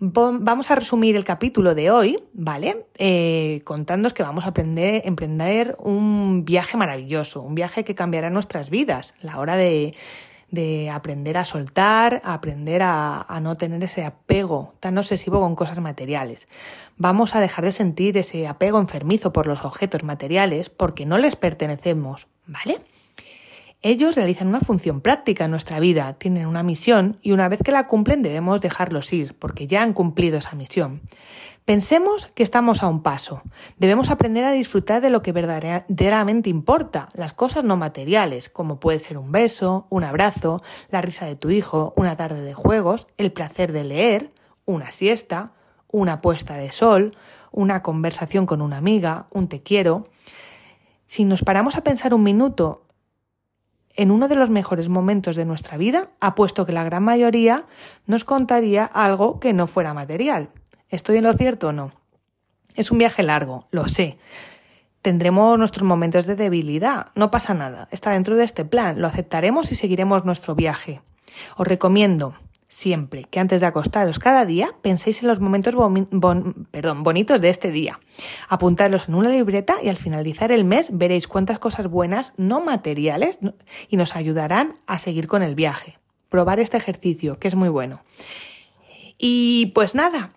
Vamos 0.00 0.72
a 0.72 0.74
resumir 0.74 1.14
el 1.14 1.22
capítulo 1.22 1.76
de 1.76 1.92
hoy, 1.92 2.24
¿vale? 2.32 2.86
Eh, 2.98 3.60
contándoos 3.62 4.12
que 4.12 4.24
vamos 4.24 4.44
a 4.44 4.48
aprender, 4.48 5.02
emprender 5.04 5.76
un 5.78 6.44
viaje 6.44 6.76
maravilloso, 6.76 7.42
un 7.42 7.54
viaje 7.54 7.84
que 7.84 7.94
cambiará 7.94 8.28
nuestras 8.28 8.70
vidas, 8.70 9.14
la 9.22 9.38
hora 9.38 9.54
de, 9.54 9.94
de 10.50 10.90
aprender 10.90 11.36
a 11.36 11.44
soltar, 11.44 12.20
aprender 12.24 12.82
a, 12.82 13.20
a, 13.22 13.40
no 13.40 13.54
tener 13.56 13.82
ese 13.82 14.04
apego 14.04 14.74
tan 14.80 14.98
obsesivo 14.98 15.40
con 15.40 15.54
cosas 15.54 15.78
materiales. 15.78 16.48
Vamos 16.96 17.34
a 17.34 17.40
dejar 17.40 17.64
de 17.64 17.72
sentir 17.72 18.18
ese 18.18 18.46
apego 18.46 18.78
enfermizo 18.78 19.32
por 19.32 19.46
los 19.46 19.64
objetos 19.64 20.02
materiales 20.02 20.70
porque 20.70 21.06
no 21.06 21.18
les 21.18 21.36
pertenecemos, 21.36 22.26
¿vale? 22.46 22.80
Ellos 23.82 24.14
realizan 24.14 24.48
una 24.48 24.60
función 24.60 25.00
práctica 25.00 25.46
en 25.46 25.52
nuestra 25.52 25.80
vida, 25.80 26.12
tienen 26.18 26.46
una 26.46 26.62
misión 26.62 27.18
y 27.22 27.32
una 27.32 27.48
vez 27.48 27.60
que 27.64 27.72
la 27.72 27.86
cumplen 27.86 28.20
debemos 28.20 28.60
dejarlos 28.60 29.10
ir 29.14 29.38
porque 29.38 29.66
ya 29.66 29.82
han 29.82 29.94
cumplido 29.94 30.36
esa 30.36 30.54
misión. 30.54 31.00
Pensemos 31.64 32.26
que 32.34 32.42
estamos 32.42 32.82
a 32.82 32.88
un 32.88 33.02
paso. 33.02 33.40
Debemos 33.78 34.10
aprender 34.10 34.44
a 34.44 34.50
disfrutar 34.50 35.00
de 35.00 35.08
lo 35.08 35.22
que 35.22 35.32
verdaderamente 35.32 36.50
importa, 36.50 37.08
las 37.14 37.32
cosas 37.32 37.64
no 37.64 37.78
materiales, 37.78 38.50
como 38.50 38.80
puede 38.80 39.00
ser 39.00 39.16
un 39.16 39.32
beso, 39.32 39.86
un 39.88 40.04
abrazo, 40.04 40.62
la 40.90 41.00
risa 41.00 41.24
de 41.24 41.36
tu 41.36 41.48
hijo, 41.48 41.94
una 41.96 42.18
tarde 42.18 42.42
de 42.42 42.52
juegos, 42.52 43.06
el 43.16 43.32
placer 43.32 43.72
de 43.72 43.84
leer, 43.84 44.32
una 44.66 44.90
siesta, 44.90 45.52
una 45.88 46.20
puesta 46.20 46.56
de 46.56 46.70
sol, 46.70 47.14
una 47.50 47.82
conversación 47.82 48.44
con 48.44 48.60
una 48.60 48.76
amiga, 48.76 49.28
un 49.30 49.48
te 49.48 49.62
quiero. 49.62 50.08
Si 51.06 51.24
nos 51.24 51.42
paramos 51.42 51.76
a 51.76 51.82
pensar 51.82 52.12
un 52.12 52.22
minuto 52.22 52.84
en 53.94 54.10
uno 54.10 54.28
de 54.28 54.36
los 54.36 54.50
mejores 54.50 54.88
momentos 54.88 55.36
de 55.36 55.44
nuestra 55.44 55.76
vida, 55.76 56.08
apuesto 56.20 56.66
que 56.66 56.72
la 56.72 56.84
gran 56.84 57.02
mayoría 57.02 57.64
nos 58.06 58.24
contaría 58.24 58.84
algo 58.84 59.40
que 59.40 59.52
no 59.52 59.66
fuera 59.66 59.94
material. 59.94 60.48
¿Estoy 60.88 61.18
en 61.18 61.24
lo 61.24 61.32
cierto 61.32 61.68
o 61.68 61.72
no? 61.72 61.92
Es 62.74 62.90
un 62.90 62.98
viaje 62.98 63.22
largo, 63.22 63.66
lo 63.70 63.88
sé. 63.88 64.18
Tendremos 65.02 65.58
nuestros 65.58 65.84
momentos 65.84 66.26
de 66.26 66.36
debilidad, 66.36 67.06
no 67.14 67.30
pasa 67.30 67.54
nada, 67.54 67.88
está 67.90 68.10
dentro 68.10 68.36
de 68.36 68.44
este 68.44 68.64
plan, 68.64 69.00
lo 69.00 69.06
aceptaremos 69.06 69.72
y 69.72 69.74
seguiremos 69.74 70.24
nuestro 70.24 70.54
viaje. 70.54 71.00
Os 71.56 71.66
recomiendo 71.66 72.34
siempre 72.70 73.24
que 73.24 73.40
antes 73.40 73.60
de 73.60 73.66
acostaros 73.66 74.20
cada 74.20 74.46
día 74.46 74.70
penséis 74.80 75.22
en 75.22 75.28
los 75.28 75.40
momentos 75.40 75.74
perdón, 76.70 77.02
bonitos 77.02 77.40
de 77.40 77.50
este 77.50 77.72
día. 77.72 77.98
Apuntadlos 78.48 79.08
en 79.08 79.16
una 79.16 79.28
libreta 79.28 79.76
y 79.82 79.88
al 79.88 79.96
finalizar 79.96 80.52
el 80.52 80.64
mes 80.64 80.96
veréis 80.96 81.26
cuántas 81.26 81.58
cosas 81.58 81.88
buenas 81.88 82.32
no 82.36 82.64
materiales 82.64 83.40
y 83.88 83.96
nos 83.96 84.14
ayudarán 84.14 84.76
a 84.86 84.98
seguir 84.98 85.26
con 85.26 85.42
el 85.42 85.56
viaje. 85.56 85.98
Probar 86.28 86.60
este 86.60 86.76
ejercicio, 86.76 87.40
que 87.40 87.48
es 87.48 87.56
muy 87.56 87.68
bueno. 87.68 88.02
Y 89.18 89.66
pues 89.74 89.96
nada, 89.96 90.32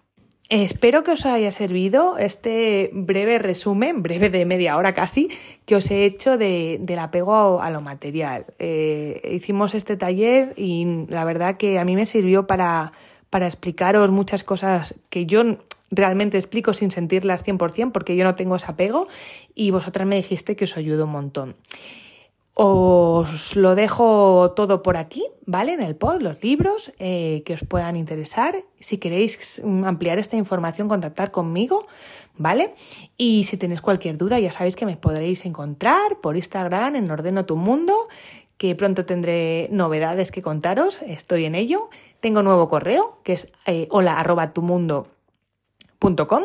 Espero 0.54 1.02
que 1.02 1.10
os 1.10 1.26
haya 1.26 1.50
servido 1.50 2.20
este 2.20 2.92
breve 2.94 3.40
resumen, 3.40 4.04
breve 4.04 4.30
de 4.30 4.46
media 4.46 4.78
hora 4.78 4.94
casi, 4.94 5.28
que 5.66 5.76
os 5.76 5.90
he 5.90 6.06
hecho 6.06 6.38
de, 6.38 6.78
del 6.80 7.00
apego 7.00 7.60
a, 7.60 7.72
lo 7.72 7.82
material. 7.82 8.46
Eh, 8.60 9.32
hicimos 9.34 9.74
este 9.74 9.98
taller 9.98 10.54
y 10.56 11.08
la 11.10 11.26
verdad 11.26 11.58
que 11.58 11.80
a 11.80 11.86
mí 11.86 11.96
me 11.96 12.06
sirvió 12.06 12.46
para, 12.46 12.94
para 13.32 13.48
explicaros 13.48 14.12
muchas 14.12 14.44
cosas 14.44 14.94
que 15.10 15.26
yo 15.26 15.58
realmente 15.90 16.38
explico 16.38 16.76
sin 16.76 16.92
sentirlas 16.92 17.44
100% 17.44 17.92
porque 17.92 18.16
yo 18.16 18.24
no 18.24 18.36
tengo 18.36 18.58
ese 18.58 18.68
apego 18.68 19.08
y 19.56 19.72
vosotras 19.72 20.06
me 20.06 20.18
dijiste 20.18 20.56
que 20.56 20.66
os 20.66 20.78
ayudó 20.78 21.06
un 21.06 21.14
montón. 21.14 21.56
Os 22.56 23.56
lo 23.56 23.74
dejo 23.74 24.52
todo 24.56 24.84
por 24.84 24.96
aquí, 24.96 25.26
¿vale? 25.48 25.74
En 25.74 25.82
el 25.82 25.96
pod, 25.96 26.22
los 26.22 26.44
libros 26.44 26.94
eh, 27.00 27.42
que 27.48 27.56
os 27.56 27.62
puedan 27.68 27.96
interesar. 27.96 28.64
Si 28.80 29.00
queréis 29.00 29.60
ampliar 29.84 30.20
esta 30.20 30.38
información, 30.38 30.88
contactar 30.88 31.32
conmigo, 31.32 31.88
¿vale? 32.38 32.76
Y 33.18 33.46
si 33.46 33.58
tenéis 33.58 33.82
cualquier 33.82 34.18
duda, 34.18 34.40
ya 34.40 34.52
sabéis 34.52 34.76
que 34.76 34.86
me 34.86 34.98
podréis 34.98 35.46
encontrar 35.46 36.20
por 36.22 36.38
Instagram 36.38 36.96
en 36.96 37.10
Ordeno 37.10 37.48
tu 37.48 37.56
Mundo, 37.56 38.08
que 38.58 38.76
pronto 38.76 39.04
tendré 39.04 39.68
novedades 39.72 40.32
que 40.32 40.44
contaros, 40.44 41.02
estoy 41.02 41.46
en 41.46 41.56
ello. 41.56 41.90
Tengo 42.20 42.44
nuevo 42.44 42.68
correo, 42.68 43.18
que 43.24 43.34
es 43.34 43.48
eh, 43.66 43.88
hola.tumundo.com 43.90 46.44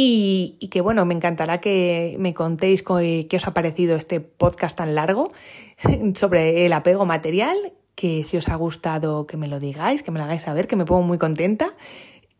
y, 0.00 0.68
que 0.70 0.80
bueno, 0.80 1.04
me 1.06 1.14
encantará 1.14 1.60
que 1.60 2.14
me 2.20 2.32
contéis 2.32 2.84
qué 2.84 3.28
os 3.32 3.46
ha 3.48 3.52
parecido 3.52 3.96
este 3.96 4.20
podcast 4.20 4.76
tan 4.76 4.94
largo 4.94 5.26
sobre 6.14 6.66
el 6.66 6.72
apego 6.72 7.04
material, 7.04 7.56
que 7.96 8.22
si 8.24 8.36
os 8.36 8.48
ha 8.48 8.54
gustado 8.54 9.26
que 9.26 9.36
me 9.36 9.48
lo 9.48 9.58
digáis, 9.58 10.04
que 10.04 10.12
me 10.12 10.20
lo 10.20 10.24
hagáis 10.26 10.42
saber, 10.42 10.68
que 10.68 10.76
me 10.76 10.84
pongo 10.84 11.02
muy 11.02 11.18
contenta, 11.18 11.74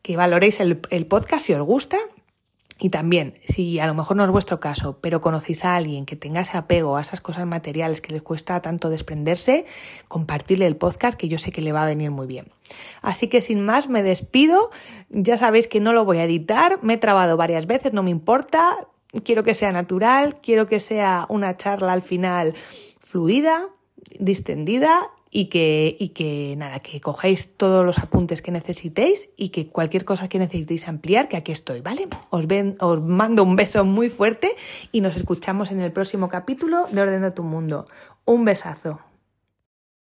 que 0.03 0.17
valoréis 0.17 0.61
el, 0.61 0.81
el 0.91 1.07
podcast 1.07 1.47
si 1.47 1.53
os 1.53 1.63
gusta 1.65 1.99
y 2.81 2.91
también, 2.91 3.35
si 3.45 3.81
a 3.81 3.87
lo 3.87 3.95
mejor 3.95 4.17
no 4.17 4.25
es 4.25 4.31
vuestro 4.31 4.61
caso, 4.61 4.99
pero 5.01 5.21
conocéis 5.21 5.65
a 5.65 5.75
alguien 5.75 6.07
que 6.07 6.15
tenga 6.15 6.43
ese 6.43 6.57
apego 6.57 6.97
a 6.97 7.03
esas 7.03 7.21
cosas 7.21 7.45
materiales 7.45 8.01
que 8.01 8.13
les 8.13 8.23
cuesta 8.23 8.63
tanto 8.63 8.89
desprenderse, 8.89 9.65
compartirle 10.07 10.67
el 10.67 10.77
podcast 10.77 11.19
que 11.19 11.27
yo 11.27 11.39
sé 11.39 11.51
que 11.51 11.61
le 11.61 11.73
va 11.73 11.83
a 11.83 11.87
venir 11.87 12.13
muy 12.13 12.29
bien. 12.29 12.53
Así 13.03 13.27
que 13.27 13.41
sin 13.41 13.65
más 13.65 13.89
me 13.89 14.05
despido. 14.05 14.71
Ya 15.11 15.39
sabéis 15.39 15.67
que 15.67 15.81
no 15.81 15.93
lo 15.93 16.05
voy 16.05 16.19
a 16.19 16.25
editar, 16.25 16.79
me 16.83 16.95
he 16.95 16.99
trabado 16.99 17.37
varias 17.37 17.67
veces, 17.67 17.93
no 17.93 18.05
me 18.05 18.11
importa. 18.11 18.77
Quiero 19.25 19.43
que 19.43 19.55
sea 19.55 19.73
natural, 19.73 20.41
quiero 20.41 20.67
que 20.67 20.79
sea 20.79 21.27
una 21.29 21.57
charla 21.57 21.93
al 21.93 22.03
final 22.03 22.55
fluida, 23.01 23.71
distendida 24.21 25.11
y 25.31 25.47
que, 25.47 25.97
y 25.99 26.11
que 26.11 26.55
nada, 26.57 26.81
que 26.81 27.01
cojáis 27.01 27.57
todos 27.57 27.85
los 27.85 27.99
apuntes 27.99 28.43
que 28.43 28.51
necesitéis 28.51 29.29
y 29.37 29.51
que 29.51 29.69
cualquier 29.69 30.05
cosa 30.05 30.29
que 30.29 30.39
necesitéis 30.39 30.89
ampliar, 30.89 31.29
que 31.29 31.37
aquí 31.37 31.53
estoy, 31.53 31.81
¿vale? 31.81 32.09
Os, 32.31 32.47
ven, 32.47 32.77
os 32.81 33.01
mando 33.03 33.43
un 33.43 33.57
beso 33.57 33.85
muy 33.85 34.09
fuerte 34.09 34.55
y 34.93 35.01
nos 35.01 35.17
escuchamos 35.17 35.71
en 35.71 35.81
el 35.81 35.93
próximo 35.93 36.29
capítulo 36.29 36.87
de 36.93 37.03
Ordeno 37.03 37.33
tu 37.33 37.43
Mundo. 37.43 37.87
Un 38.25 38.45
besazo. 38.45 39.08